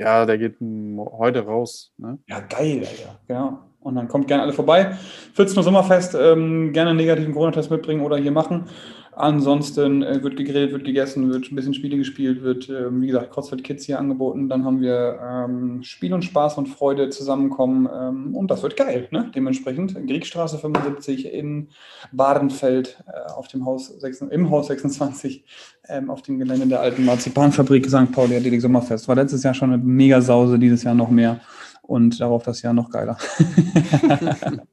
Ja, 0.00 0.24
der 0.24 0.38
geht 0.38 0.56
heute 0.60 1.44
raus. 1.44 1.92
Ne? 1.98 2.18
Ja, 2.26 2.40
geil, 2.40 2.78
Alter. 2.78 3.20
Genau. 3.28 3.58
Und 3.80 3.96
dann 3.96 4.08
kommt 4.08 4.28
gerne 4.28 4.42
alle 4.42 4.54
vorbei. 4.54 4.96
14 5.34 5.58
Uhr 5.58 5.62
Sommerfest, 5.62 6.14
ähm, 6.14 6.72
gerne 6.72 6.90
einen 6.90 6.96
negativen 6.96 7.34
Corona-Test 7.34 7.70
mitbringen 7.70 8.00
oder 8.00 8.16
hier 8.16 8.32
machen. 8.32 8.64
Ansonsten 9.12 10.02
äh, 10.02 10.22
wird 10.22 10.36
gegrillt, 10.36 10.72
wird 10.72 10.84
gegessen, 10.84 11.30
wird 11.30 11.50
ein 11.50 11.56
bisschen 11.56 11.74
Spiele 11.74 11.96
gespielt, 11.96 12.42
wird, 12.42 12.68
ähm, 12.68 13.02
wie 13.02 13.08
gesagt, 13.08 13.32
CrossFit 13.32 13.64
Kids 13.64 13.84
hier 13.84 13.98
angeboten. 13.98 14.48
Dann 14.48 14.64
haben 14.64 14.80
wir 14.80 15.18
ähm, 15.22 15.82
Spiel 15.82 16.14
und 16.14 16.22
Spaß 16.22 16.58
und 16.58 16.68
Freude 16.68 17.10
zusammenkommen. 17.10 17.88
Ähm, 17.92 18.36
und 18.36 18.50
das 18.50 18.62
wird 18.62 18.76
geil, 18.76 19.08
ne? 19.10 19.30
Dementsprechend. 19.34 19.94
Griegstraße 20.06 20.58
75 20.58 21.32
in 21.32 21.68
Badenfeld 22.12 23.02
äh, 23.08 23.32
auf 23.32 23.48
dem 23.48 23.66
Haus 23.66 23.88
6, 23.88 24.22
im 24.30 24.48
Haus 24.50 24.68
26 24.68 25.44
ähm, 25.88 26.08
auf 26.08 26.22
dem 26.22 26.38
Gelände 26.38 26.68
der 26.68 26.80
alten 26.80 27.04
Marzipanfabrik 27.04 27.88
St. 27.88 28.12
Pauli 28.12 28.36
Athletik 28.36 28.60
Sommerfest. 28.60 29.08
War 29.08 29.16
letztes 29.16 29.42
Jahr 29.42 29.54
schon 29.54 29.72
eine 29.72 29.82
Megasause, 29.82 30.58
dieses 30.58 30.84
Jahr 30.84 30.94
noch 30.94 31.10
mehr 31.10 31.40
und 31.82 32.20
darauf 32.20 32.44
das 32.44 32.62
Jahr 32.62 32.72
noch 32.72 32.90
geiler. 32.90 33.18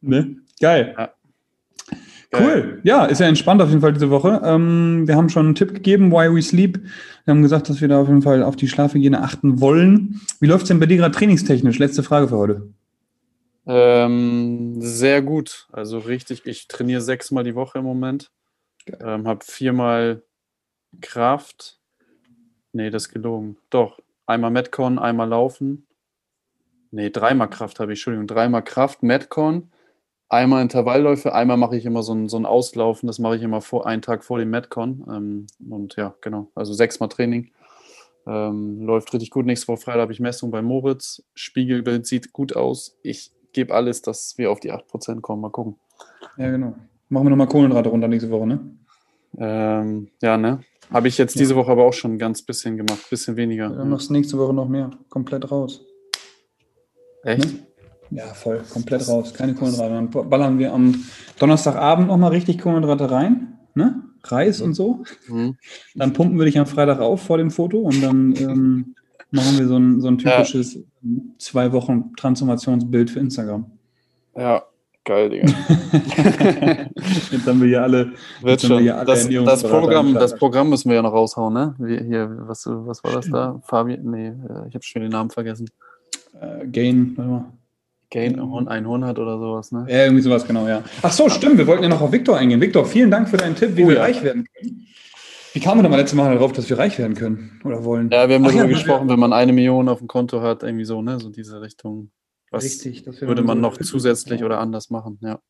ne? 0.00 0.36
Geil. 0.60 0.94
Geil. 0.96 1.10
Cool. 2.38 2.80
Ja, 2.84 3.04
ist 3.06 3.20
ja 3.20 3.26
entspannt 3.26 3.62
auf 3.62 3.68
jeden 3.68 3.80
Fall 3.80 3.92
diese 3.92 4.10
Woche. 4.10 4.40
Ähm, 4.44 5.06
wir 5.06 5.16
haben 5.16 5.28
schon 5.28 5.46
einen 5.46 5.54
Tipp 5.54 5.74
gegeben, 5.74 6.10
Why 6.10 6.34
We 6.34 6.42
Sleep. 6.42 6.80
Wir 7.24 7.32
haben 7.32 7.42
gesagt, 7.42 7.68
dass 7.68 7.80
wir 7.80 7.88
da 7.88 8.00
auf 8.00 8.08
jeden 8.08 8.22
Fall 8.22 8.42
auf 8.42 8.56
die 8.56 8.68
Schlafhygiene 8.68 9.22
achten 9.22 9.60
wollen. 9.60 10.20
Wie 10.40 10.46
läuft 10.46 10.62
es 10.62 10.68
denn 10.68 10.80
bei 10.80 10.86
dir 10.86 10.98
gerade 10.98 11.14
trainingstechnisch? 11.14 11.78
Letzte 11.78 12.02
Frage 12.02 12.28
für 12.28 12.36
heute. 12.36 12.68
Ähm, 13.66 14.80
sehr 14.80 15.22
gut. 15.22 15.68
Also 15.72 15.98
richtig, 15.98 16.44
ich 16.46 16.68
trainiere 16.68 17.00
sechsmal 17.00 17.44
die 17.44 17.54
Woche 17.54 17.78
im 17.78 17.84
Moment. 17.84 18.30
Ähm, 19.00 19.26
habe 19.26 19.44
viermal 19.44 20.22
Kraft. 21.00 21.78
Nee, 22.72 22.90
das 22.90 23.04
ist 23.04 23.12
gelogen. 23.12 23.56
Doch. 23.70 24.00
Einmal 24.26 24.50
Metcon, 24.50 24.98
einmal 24.98 25.28
Laufen. 25.28 25.86
Nee, 26.90 27.10
dreimal 27.10 27.50
Kraft 27.50 27.80
habe 27.80 27.92
ich, 27.92 27.98
Entschuldigung. 27.98 28.26
Dreimal 28.26 28.62
Kraft, 28.62 29.02
Metcon, 29.02 29.70
einmal 30.34 30.62
Intervallläufe, 30.62 31.34
einmal 31.34 31.56
mache 31.56 31.76
ich 31.76 31.86
immer 31.86 32.02
so 32.02 32.12
ein, 32.14 32.28
so 32.28 32.36
ein 32.36 32.46
Auslaufen, 32.46 33.06
das 33.06 33.18
mache 33.18 33.36
ich 33.36 33.42
immer 33.42 33.60
vor, 33.60 33.86
einen 33.86 34.02
Tag 34.02 34.24
vor 34.24 34.38
dem 34.38 34.50
Metcon. 34.50 35.04
Ähm, 35.08 35.46
und 35.70 35.96
ja, 35.96 36.14
genau, 36.20 36.50
also 36.54 36.72
sechsmal 36.72 37.08
Training. 37.08 37.50
Ähm, 38.26 38.80
läuft 38.80 39.12
richtig 39.12 39.30
gut. 39.30 39.46
Nächste 39.46 39.68
Woche 39.68 39.82
Freitag 39.82 40.02
habe 40.02 40.12
ich 40.12 40.20
Messung 40.20 40.50
bei 40.50 40.62
Moritz. 40.62 41.22
Spiegelbild 41.34 42.06
sieht 42.06 42.32
gut 42.32 42.56
aus. 42.56 42.96
Ich 43.02 43.32
gebe 43.52 43.74
alles, 43.74 44.02
dass 44.02 44.38
wir 44.38 44.50
auf 44.50 44.60
die 44.60 44.72
8% 44.72 45.20
kommen. 45.20 45.42
Mal 45.42 45.50
gucken. 45.50 45.76
Ja, 46.36 46.50
genau. 46.50 46.74
Machen 47.08 47.26
wir 47.26 47.30
nochmal 47.30 47.48
Kohlenhydrate 47.48 47.90
runter 47.90 48.08
nächste 48.08 48.30
Woche, 48.30 48.46
ne? 48.46 48.60
Ähm, 49.36 50.08
ja, 50.22 50.36
ne? 50.36 50.60
Habe 50.90 51.08
ich 51.08 51.18
jetzt 51.18 51.38
diese 51.38 51.56
Woche 51.56 51.72
aber 51.72 51.84
auch 51.84 51.92
schon 51.92 52.14
ein 52.14 52.18
ganz 52.18 52.42
bisschen 52.42 52.76
gemacht. 52.76 53.08
Bisschen 53.10 53.36
weniger. 53.36 53.68
Dann 53.68 53.90
machst 53.90 54.08
du 54.08 54.14
nächste 54.14 54.38
Woche 54.38 54.52
noch 54.52 54.68
mehr. 54.68 54.90
Komplett 55.08 55.50
raus. 55.50 55.84
Echt? 57.22 57.44
Ne? 57.44 57.66
Ja, 58.14 58.26
voll. 58.26 58.62
Komplett 58.72 59.08
raus. 59.08 59.34
Keine 59.34 59.54
Kohlenhydrate. 59.54 59.92
Dann 59.92 60.30
ballern 60.30 60.58
wir 60.60 60.72
am 60.72 61.04
Donnerstagabend 61.40 62.06
nochmal 62.06 62.30
richtig 62.30 62.60
Kohlenhydrate 62.60 63.10
rein. 63.10 63.58
Ne? 63.74 64.02
Reis 64.22 64.60
und 64.60 64.74
so. 64.74 65.02
Mhm. 65.26 65.56
Dann 65.96 66.12
pumpen 66.12 66.38
wir 66.38 66.44
dich 66.44 66.58
am 66.58 66.66
Freitag 66.66 67.00
auf 67.00 67.22
vor 67.22 67.38
dem 67.38 67.50
Foto 67.50 67.80
und 67.80 68.00
dann 68.00 68.36
ähm, 68.36 68.94
machen 69.32 69.58
wir 69.58 69.66
so 69.66 69.76
ein, 69.76 70.00
so 70.00 70.06
ein 70.06 70.18
typisches 70.18 70.78
zwei 71.38 71.72
Wochen 71.72 72.12
Transformationsbild 72.16 73.10
für 73.10 73.18
Instagram. 73.18 73.66
Ja, 74.36 74.62
geil, 75.04 75.30
Digga. 75.30 75.46
Jetzt 77.32 77.46
haben 77.48 77.60
wir 77.60 77.66
hier 77.66 77.82
alle. 77.82 78.12
Wird 78.42 78.62
wir 78.62 78.68
schon. 78.68 78.82
hier 78.82 78.96
alle 78.96 79.06
Das, 79.06 79.28
das, 79.28 79.62
Programm, 79.64 80.14
das 80.14 80.36
Programm 80.36 80.70
müssen 80.70 80.88
wir 80.88 80.96
ja 80.96 81.02
noch 81.02 81.12
raushauen, 81.12 81.52
ne? 81.52 81.74
Wie, 81.78 81.98
hier, 81.98 82.30
was, 82.46 82.64
was 82.66 83.02
war 83.02 83.12
das 83.12 83.28
da? 83.28 83.60
Fabian? 83.64 84.08
Nee, 84.08 84.28
äh, 84.28 84.68
ich 84.68 84.74
habe 84.74 84.82
schon 84.82 85.02
den 85.02 85.10
Namen 85.10 85.30
vergessen. 85.30 85.68
Äh, 86.40 86.68
Gain, 86.68 87.14
warte 87.16 87.30
mal. 87.30 87.44
Gain 88.14 88.36
Mhm. 88.36 88.68
100 88.68 89.18
oder 89.18 89.38
sowas, 89.40 89.72
ne? 89.72 89.86
Ja, 89.88 90.04
irgendwie 90.04 90.22
sowas, 90.22 90.46
genau, 90.46 90.68
ja. 90.68 90.84
Ach 91.02 91.10
so, 91.12 91.28
stimmt, 91.28 91.58
wir 91.58 91.66
wollten 91.66 91.82
ja 91.82 91.88
noch 91.88 92.00
auf 92.00 92.12
Viktor 92.12 92.36
eingehen. 92.38 92.60
Viktor, 92.60 92.86
vielen 92.86 93.10
Dank 93.10 93.28
für 93.28 93.36
deinen 93.36 93.56
Tipp, 93.56 93.76
wie 93.76 93.82
Oh 93.84 93.88
wir 93.88 93.96
ja. 93.96 94.02
reich 94.02 94.22
werden 94.22 94.44
können. 94.54 94.86
Wie 95.52 95.60
kamen 95.60 95.78
wir 95.78 95.82
denn 95.82 95.90
mal 95.90 95.96
letztes 95.96 96.16
Mal 96.16 96.32
darauf, 96.32 96.52
dass 96.52 96.70
wir 96.70 96.78
reich 96.78 96.96
werden 96.98 97.14
können 97.14 97.60
oder 97.64 97.84
wollen? 97.84 98.10
Ja, 98.10 98.28
wir 98.28 98.36
haben 98.36 98.44
Ach 98.44 98.48
darüber 98.50 98.64
ja, 98.64 98.70
gesprochen, 98.70 99.08
wenn 99.08 99.18
man 99.18 99.32
eine 99.32 99.52
Million 99.52 99.88
auf 99.88 99.98
dem 99.98 100.06
Konto 100.06 100.40
hat, 100.40 100.62
irgendwie 100.62 100.84
so, 100.84 101.02
ne? 101.02 101.18
So 101.18 101.28
diese 101.28 101.60
Richtung. 101.60 102.10
Was 102.52 102.62
Richtig. 102.64 103.04
würde 103.20 103.42
man 103.42 103.58
so- 103.58 103.62
noch 103.62 103.76
zusätzlich 103.78 104.44
oder 104.44 104.60
anders 104.60 104.90
machen, 104.90 105.18
ja. 105.20 105.40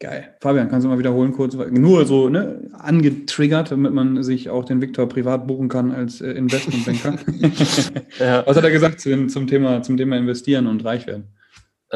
Geil. 0.00 0.34
Fabian, 0.40 0.68
kannst 0.68 0.84
du 0.84 0.88
mal 0.90 0.98
wiederholen 0.98 1.32
kurz? 1.32 1.54
Nur 1.54 2.04
so 2.04 2.28
ne, 2.28 2.68
angetriggert, 2.74 3.70
damit 3.70 3.94
man 3.94 4.22
sich 4.22 4.50
auch 4.50 4.64
den 4.64 4.82
Viktor 4.82 5.08
privat 5.08 5.46
buchen 5.46 5.68
kann 5.68 5.92
als 5.92 6.20
äh, 6.20 6.32
Investmentbanker. 6.32 7.16
ja. 8.18 8.46
Was 8.46 8.56
hat 8.56 8.64
er 8.64 8.70
gesagt 8.70 9.00
zum, 9.00 9.28
zum, 9.30 9.46
Thema, 9.46 9.82
zum 9.82 9.96
Thema 9.96 10.16
investieren 10.18 10.66
und 10.66 10.84
reich 10.84 11.06
werden? 11.06 11.33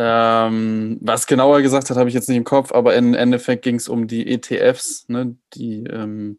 Ähm, 0.00 0.96
was 1.00 1.26
genauer 1.26 1.60
gesagt 1.60 1.90
hat, 1.90 1.96
habe 1.96 2.08
ich 2.08 2.14
jetzt 2.14 2.28
nicht 2.28 2.38
im 2.38 2.44
Kopf, 2.44 2.70
aber 2.70 2.94
im 2.94 3.14
Endeffekt 3.14 3.64
ging 3.64 3.74
es 3.74 3.88
um 3.88 4.06
die 4.06 4.28
ETFs, 4.32 5.08
ne, 5.08 5.34
die, 5.54 5.82
ähm, 5.90 6.38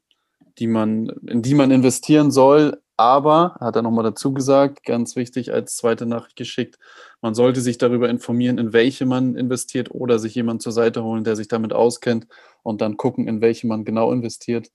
die 0.59 0.67
man, 0.67 1.09
in 1.27 1.41
die 1.41 1.55
man 1.55 1.69
investieren 1.69 2.31
soll. 2.31 2.81
Aber, 2.95 3.57
hat 3.59 3.75
er 3.75 3.81
nochmal 3.81 4.05
dazu 4.05 4.33
gesagt, 4.33 4.85
ganz 4.85 5.17
wichtig 5.17 5.53
als 5.53 5.75
zweite 5.75 6.05
Nachricht 6.05 6.37
geschickt, 6.37 6.79
man 7.21 7.33
sollte 7.33 7.59
sich 7.59 7.77
darüber 7.77 8.07
informieren, 8.09 8.57
in 8.57 8.71
welche 8.71 9.05
man 9.05 9.35
investiert 9.35 9.91
oder 9.91 10.19
sich 10.19 10.35
jemand 10.35 10.61
zur 10.61 10.71
Seite 10.71 11.03
holen, 11.03 11.25
der 11.25 11.35
sich 11.35 11.49
damit 11.49 11.73
auskennt 11.73 12.27
und 12.63 12.79
dann 12.79 12.95
gucken, 12.95 13.27
in 13.27 13.41
welche 13.41 13.67
man 13.67 13.83
genau 13.83 14.13
investiert. 14.13 14.69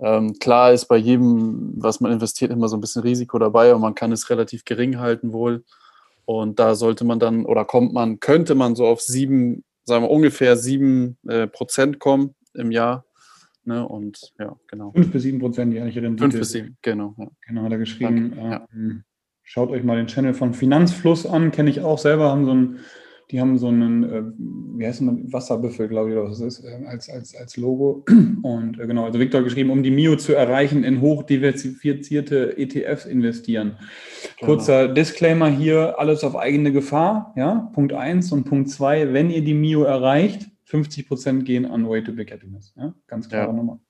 Ähm, 0.00 0.34
klar 0.40 0.72
ist 0.72 0.86
bei 0.86 0.96
jedem, 0.96 1.74
was 1.76 2.00
man 2.00 2.10
investiert, 2.10 2.50
immer 2.50 2.68
so 2.68 2.76
ein 2.76 2.80
bisschen 2.80 3.02
Risiko 3.02 3.38
dabei, 3.38 3.70
aber 3.70 3.78
man 3.78 3.94
kann 3.94 4.10
es 4.10 4.30
relativ 4.30 4.64
gering 4.64 4.98
halten 4.98 5.32
wohl. 5.32 5.64
Und 6.26 6.58
da 6.58 6.74
sollte 6.74 7.04
man 7.04 7.18
dann 7.18 7.46
oder 7.46 7.64
kommt 7.64 7.92
man, 7.92 8.20
könnte 8.20 8.54
man 8.54 8.74
so 8.74 8.86
auf 8.86 9.00
sieben, 9.00 9.64
sagen 9.84 10.04
wir 10.04 10.10
ungefähr 10.10 10.56
sieben 10.56 11.16
äh, 11.26 11.46
Prozent 11.46 12.00
kommen 12.00 12.34
im 12.52 12.70
Jahr. 12.70 13.04
Ne? 13.64 13.86
Und 13.86 14.32
ja, 14.38 14.56
genau. 14.68 14.92
5 14.92 15.12
bis 15.12 15.22
7 15.22 15.38
Prozent 15.38 15.72
jährliche 15.72 16.02
Rendite. 16.02 16.30
Fünf 16.30 16.38
bis 16.38 16.50
sieben, 16.50 16.76
genau. 16.82 17.14
Ja. 17.16 17.28
Genau, 17.46 17.62
hat 17.62 17.72
er 17.72 17.78
geschrieben. 17.78 18.34
Danke, 18.36 18.50
ja. 18.50 18.68
ähm, 18.74 19.04
Schaut 19.48 19.70
euch 19.70 19.84
mal 19.84 19.96
den 19.96 20.08
Channel 20.08 20.34
von 20.34 20.54
Finanzfluss 20.54 21.24
an, 21.24 21.52
kenne 21.52 21.70
ich 21.70 21.80
auch 21.80 21.98
selber, 21.98 22.30
haben 22.30 22.44
so 22.44 22.50
einen, 22.50 22.80
die 23.30 23.40
haben 23.40 23.58
so 23.58 23.68
einen, 23.68 24.04
äh, 24.04 24.22
wie 24.78 24.86
heißt 24.86 25.02
man, 25.02 25.32
Wasserbüffel, 25.32 25.88
glaube 25.88 26.10
ich, 26.10 26.16
oder 26.16 26.28
was 26.30 26.38
das 26.38 26.58
ist, 26.58 26.64
äh, 26.64 26.86
als, 26.86 27.08
als, 27.08 27.34
als 27.34 27.56
Logo. 27.56 28.04
Und 28.42 28.78
äh, 28.78 28.86
genau, 28.86 29.04
also 29.04 29.18
Victor 29.18 29.42
geschrieben, 29.42 29.70
um 29.70 29.82
die 29.82 29.90
Mio 29.90 30.16
zu 30.16 30.32
erreichen, 30.34 30.84
in 30.84 31.00
hochdiversifizierte 31.00 32.56
ETFs 32.56 33.04
investieren. 33.04 33.78
Genau. 34.38 34.52
Kurzer 34.52 34.88
Disclaimer 34.88 35.48
hier, 35.48 35.98
alles 35.98 36.22
auf 36.22 36.36
eigene 36.36 36.72
Gefahr, 36.72 37.32
ja, 37.36 37.70
Punkt 37.74 37.92
eins 37.92 38.30
und 38.30 38.44
Punkt 38.44 38.70
zwei, 38.70 39.12
wenn 39.12 39.30
ihr 39.30 39.42
die 39.42 39.54
Mio 39.54 39.82
erreicht, 39.82 40.46
50 40.64 41.08
Prozent 41.08 41.44
gehen 41.44 41.66
an 41.66 41.88
Way 41.88 42.04
to 42.04 42.12
Big 42.12 42.30
Happiness, 42.32 42.74
ja, 42.76 42.94
ganz 43.06 43.28
klare 43.28 43.48
Ja. 43.48 43.52
Nummer. 43.52 43.80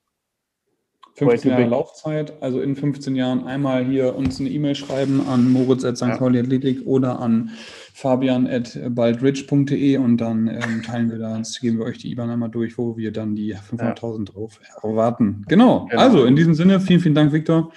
Way 1.19 1.29
15 1.31 1.51
to 1.51 1.57
Jahre. 1.57 1.69
Laufzeit, 1.71 2.33
also 2.41 2.61
in 2.61 2.75
15 2.75 3.15
Jahren 3.15 3.45
einmal 3.45 3.83
hier 3.85 4.15
uns 4.15 4.39
eine 4.39 4.49
E-Mail 4.49 4.75
schreiben 4.75 5.21
an 5.27 5.51
moritz 5.51 5.83
at 5.83 5.99
Ja. 5.99 6.11
St. 6.13 6.19
Pauli 6.19 6.39
Athletik 6.39 6.85
oder 6.85 7.19
an 7.19 7.51
fabian 7.97 8.45
at 8.45 8.77
baldridge.de 8.89 9.97
und 9.97 10.17
dann 10.17 10.47
ähm, 10.47 10.83
teilen 10.85 11.09
wir 11.09 11.17
das, 11.17 11.59
geben 11.59 11.79
wir 11.79 11.85
euch 11.85 11.97
die 11.97 12.11
IBAN 12.11 12.29
einmal 12.29 12.49
durch, 12.49 12.77
wo 12.77 12.95
wir 12.95 13.11
dann 13.11 13.33
die 13.33 13.55
500.000 13.55 14.25
drauf 14.31 14.59
erwarten. 14.83 15.43
Genau. 15.47 15.87
Genau. 15.89 15.99
Also 16.01 16.25
in 16.25 16.35
diesem 16.35 16.53
Sinne, 16.53 16.79
vielen, 16.79 16.99
vielen 16.99 17.15
Dank, 17.15 17.31
Viktor. 17.33 17.71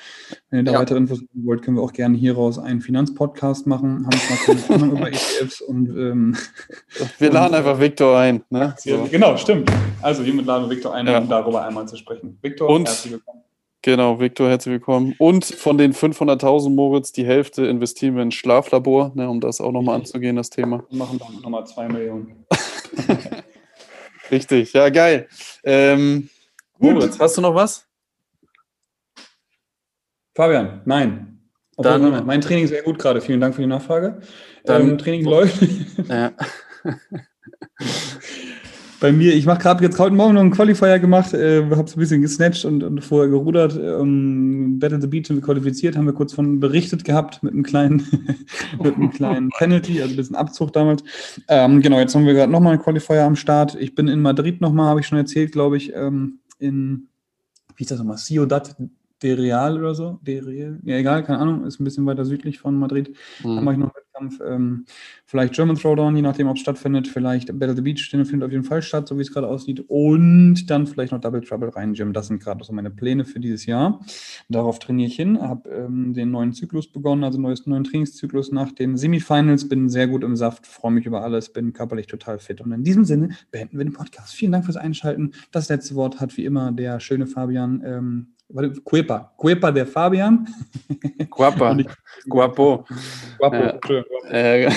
Wenn 0.50 0.61
ihr 0.61 0.64
da 0.64 0.72
Ja. 0.72 0.78
weitere 0.80 0.98
Infos 0.98 1.20
haben 1.20 1.46
wollt, 1.46 1.62
können 1.62 1.78
wir 1.78 1.83
auch 1.83 1.94
gerne 1.94 2.18
hieraus 2.18 2.59
einen 2.59 2.83
Finanzpodcast 2.83 3.66
machen. 3.66 4.04
Haben 4.06 4.59
keine 4.68 4.83
Ahnung 4.83 4.96
über 4.98 5.09
ETFs 5.09 5.62
und 5.62 5.88
ähm, 5.88 6.37
Wir 7.18 7.33
laden 7.33 7.52
Und, 7.54 7.59
einfach 7.59 7.80
Viktor 7.80 8.18
ein. 8.18 8.42
Ne? 8.50 8.74
ja, 8.85 8.96
So. 8.98 9.09
genau, 9.11 9.38
stimmt. 9.38 9.70
Also 10.02 10.22
hiermit 10.22 10.44
laden 10.44 10.68
wir 10.68 10.76
Viktor 10.76 10.92
ein, 10.94 11.06
Ja. 11.06 11.18
um 11.18 11.30
darüber 11.30 11.64
einmal 11.66 11.88
zu 11.88 11.96
sprechen. 11.96 12.37
Viktor, 12.42 12.68
Und- 12.68 12.87
herzlich 12.88 13.14
willkommen. 13.14 13.40
Genau, 13.82 14.20
Viktor, 14.20 14.50
herzlich 14.50 14.72
willkommen. 14.74 15.14
Und 15.18 15.44
von 15.46 15.78
den 15.78 15.94
500.000 15.94 16.68
Moritz, 16.70 17.12
die 17.12 17.24
Hälfte 17.24 17.66
investieren 17.66 18.14
wir 18.14 18.22
in 18.22 18.30
Schlaflabor, 18.30 19.12
ne, 19.14 19.28
um 19.28 19.40
das 19.40 19.60
auch 19.62 19.72
nochmal 19.72 19.96
anzugehen, 19.96 20.36
das 20.36 20.50
Thema. 20.50 20.84
Wir 20.90 20.98
machen 20.98 21.18
dann 21.18 21.40
nochmal 21.40 21.66
zwei 21.66 21.88
Millionen. 21.88 22.44
Richtig, 24.30 24.74
ja, 24.74 24.90
geil. 24.90 25.28
Ähm, 25.64 26.28
Gut. 26.78 26.92
Moritz, 26.92 27.18
hast 27.18 27.38
du 27.38 27.40
noch 27.40 27.54
was? 27.54 27.86
Fabian, 30.34 30.82
nein. 30.84 31.40
Obwohl, 31.76 31.92
Dann- 31.92 32.10
mal, 32.10 32.22
mein 32.22 32.42
Training 32.42 32.64
ist 32.64 32.70
sehr 32.70 32.82
gut 32.82 32.98
gerade. 32.98 33.22
Vielen 33.22 33.40
Dank 33.40 33.54
für 33.54 33.62
die 33.62 33.66
Nachfrage. 33.66 34.20
Dann- 34.64 34.90
ähm, 34.90 34.98
Training 34.98 35.24
läuft. 35.24 35.56
Ja. 36.06 36.32
Bei 39.00 39.12
mir, 39.12 39.34
ich 39.34 39.46
mache 39.46 39.60
gerade 39.60 39.82
jetzt 39.82 39.98
heute 39.98 40.14
Morgen 40.14 40.34
noch 40.34 40.42
einen 40.42 40.50
Qualifier 40.50 40.98
gemacht, 40.98 41.32
äh, 41.32 41.62
habe 41.62 41.88
so 41.88 41.96
ein 41.96 42.00
bisschen 42.00 42.20
gesnatcht 42.20 42.66
und, 42.66 42.82
und 42.82 43.02
vorher 43.02 43.30
gerudert. 43.30 43.74
Ähm, 43.74 44.78
Battle 44.78 45.00
the 45.00 45.06
Beach 45.06 45.26
sind 45.26 45.36
wir 45.36 45.42
qualifiziert, 45.42 45.96
haben 45.96 46.04
wir 46.04 46.12
kurz 46.12 46.34
von 46.34 46.60
berichtet 46.60 47.04
gehabt 47.04 47.42
mit 47.42 47.54
einem 47.54 47.62
kleinen, 47.62 48.06
mit 48.82 48.96
einem 48.96 49.10
kleinen 49.10 49.48
Penalty, 49.58 50.02
also 50.02 50.12
ein 50.12 50.16
bisschen 50.16 50.36
Abzug 50.36 50.74
damals. 50.74 51.02
Ähm, 51.48 51.80
genau, 51.80 51.98
jetzt 51.98 52.14
haben 52.14 52.26
wir 52.26 52.34
gerade 52.34 52.52
nochmal 52.52 52.74
einen 52.74 52.82
Qualifier 52.82 53.24
am 53.24 53.36
Start. 53.36 53.74
Ich 53.80 53.94
bin 53.94 54.06
in 54.06 54.20
Madrid 54.20 54.60
nochmal, 54.60 54.90
habe 54.90 55.00
ich 55.00 55.06
schon 55.06 55.16
erzählt, 55.16 55.52
glaube 55.52 55.78
ich, 55.78 55.94
ähm, 55.94 56.40
in, 56.58 57.08
wie 57.76 57.84
ist 57.84 57.90
das 57.90 57.98
nochmal, 57.98 58.18
Ciudad 58.18 58.76
de 59.22 59.35
Real 59.35 59.78
oder 59.78 59.94
so? 59.94 60.18
De 60.22 60.40
Real? 60.40 60.78
Ja, 60.85 60.96
egal, 60.96 61.22
keine 61.24 61.38
Ahnung, 61.38 61.64
ist 61.64 61.80
ein 61.80 61.85
bisschen 61.85 62.06
weiter 62.06 62.24
südlich 62.24 62.59
von 62.59 62.78
Madrid. 62.78 63.16
Da 63.42 63.61
mache 63.61 63.74
ich 63.74 63.80
noch 63.80 63.94
einen 63.94 63.94
Wettkampf. 63.94 64.40
Ähm, 64.44 64.85
vielleicht 65.26 65.54
German 65.54 65.76
Throwdown, 65.76 66.16
je 66.16 66.22
nachdem, 66.22 66.48
ob 66.48 66.56
es 66.56 66.62
stattfindet. 66.62 67.09
Vielleicht 67.09 67.46
Battle 67.59 67.76
the 67.76 67.83
Beach, 67.83 68.11
der 68.11 68.24
findet 68.24 68.46
auf 68.46 68.52
jeden 68.52 68.64
Fall 68.64 68.83
statt, 68.83 69.09
so 69.09 69.16
wie 69.18 69.22
es 69.22 69.33
gerade 69.33 69.46
aussieht. 69.46 69.85
Und 69.88 70.66
dann 70.70 70.87
vielleicht 70.87 71.12
noch 71.12 71.20
Double 71.20 71.40
Trouble 71.40 71.68
rein, 71.70 71.94
Gym. 71.94 72.12
Das 72.12 72.28
sind 72.28 72.42
gerade 72.42 72.64
so 72.64 72.72
meine 72.72 72.90
Pläne 72.90 73.24
für 73.24 73.40
dieses 73.40 73.66
Jahr. 73.66 74.00
Darauf 74.48 74.78
trainiere 74.78 75.09
ich 75.09 75.16
hin. 75.16 75.40
Habe 75.40 75.68
ähm, 75.70 76.14
den 76.14 76.30
neuen 76.30 76.52
Zyklus 76.52 76.90
begonnen, 76.90 77.24
also 77.24 77.38
neues, 77.38 77.66
neuen 77.66 77.85
Trainingszyklus 77.85 78.52
nach 78.52 78.72
den 78.72 78.96
Semifinals. 78.96 79.68
Bin 79.68 79.88
sehr 79.88 80.09
gut 80.09 80.24
im 80.24 80.37
Saft, 80.37 80.66
freue 80.66 80.92
mich 80.92 81.06
über 81.06 81.22
alles, 81.22 81.52
bin 81.52 81.72
körperlich 81.72 82.06
total 82.06 82.38
fit. 82.38 82.61
Und 82.61 82.72
in 82.72 82.85
diesem 82.85 83.04
Sinne 83.04 83.30
beenden 83.50 83.78
wir 83.78 83.85
den 83.85 83.92
Podcast. 83.92 84.35
Vielen 84.35 84.52
Dank 84.52 84.64
fürs 84.64 84.76
Einschalten. 84.76 85.33
Das 85.50 85.68
letzte 85.68 85.94
Wort 85.94 86.20
hat 86.20 86.37
wie 86.37 86.44
immer 86.44 86.72
der 86.72 87.00
schöne 87.00 87.26
Fabian. 87.26 87.83
Ähm, 87.85 88.26
Cuepa. 88.84 89.32
Cuepa 89.36 89.70
der 89.70 89.86
Fabian. 89.86 90.46
Guapa, 91.30 91.76
guapo. 92.28 92.84
Guapo. 93.38 93.56
Ja. 93.56 93.70
Entschuldigung. 93.70 94.24
Äh, 94.30 94.70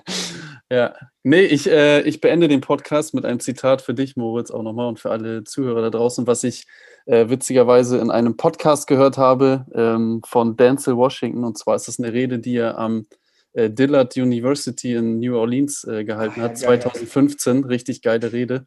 ja, 0.70 0.94
nee, 1.22 1.42
ich, 1.42 1.68
äh, 1.68 2.02
ich 2.02 2.20
beende 2.20 2.48
den 2.48 2.60
Podcast 2.60 3.14
mit 3.14 3.24
einem 3.24 3.40
Zitat 3.40 3.82
für 3.82 3.94
dich, 3.94 4.16
Moritz, 4.16 4.50
auch 4.50 4.62
nochmal 4.62 4.88
und 4.88 5.00
für 5.00 5.10
alle 5.10 5.44
Zuhörer 5.44 5.82
da 5.82 5.90
draußen, 5.90 6.26
was 6.26 6.44
ich 6.44 6.66
äh, 7.06 7.28
witzigerweise 7.28 7.98
in 7.98 8.10
einem 8.10 8.36
Podcast 8.36 8.86
gehört 8.86 9.16
habe 9.16 9.64
ähm, 9.74 10.20
von 10.26 10.56
Denzel 10.56 10.96
Washington. 10.96 11.44
Und 11.44 11.56
zwar 11.56 11.76
ist 11.76 11.88
das 11.88 11.98
eine 11.98 12.12
Rede, 12.12 12.38
die 12.38 12.56
er 12.56 12.78
am 12.78 13.06
äh, 13.54 13.70
Dillard 13.70 14.16
University 14.16 14.94
in 14.94 15.18
New 15.18 15.36
Orleans 15.36 15.84
äh, 15.84 16.04
gehalten 16.04 16.40
Ah, 16.40 16.44
ja, 16.44 16.50
hat, 16.50 16.60
geil. 16.60 16.80
2015. 16.80 17.64
Richtig 17.64 18.02
geile 18.02 18.32
Rede. 18.32 18.66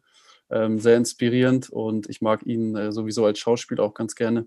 Ähm, 0.50 0.78
sehr 0.78 0.96
inspirierend 0.96 1.70
und 1.70 2.08
ich 2.10 2.20
mag 2.20 2.44
ihn 2.44 2.76
äh, 2.76 2.92
sowieso 2.92 3.24
als 3.24 3.38
Schauspieler 3.38 3.84
auch 3.84 3.94
ganz 3.94 4.14
gerne. 4.14 4.46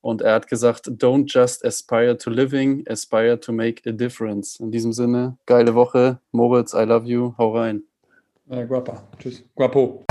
Und 0.00 0.22
er 0.22 0.34
hat 0.34 0.46
gesagt, 0.46 0.86
don't 0.86 1.24
just 1.26 1.64
aspire 1.64 2.16
to 2.16 2.30
living, 2.30 2.84
aspire 2.88 3.38
to 3.40 3.52
make 3.52 3.88
a 3.88 3.92
difference. 3.92 4.60
In 4.60 4.70
diesem 4.70 4.92
Sinne, 4.92 5.36
geile 5.46 5.74
Woche. 5.74 6.20
Moritz, 6.30 6.72
I 6.72 6.84
love 6.84 7.06
you. 7.06 7.34
Hau 7.36 7.56
rein. 7.56 7.82
Äh, 8.48 8.66
Guapa. 8.66 9.02
Tschüss. 9.18 9.42
Guapo. 9.54 10.04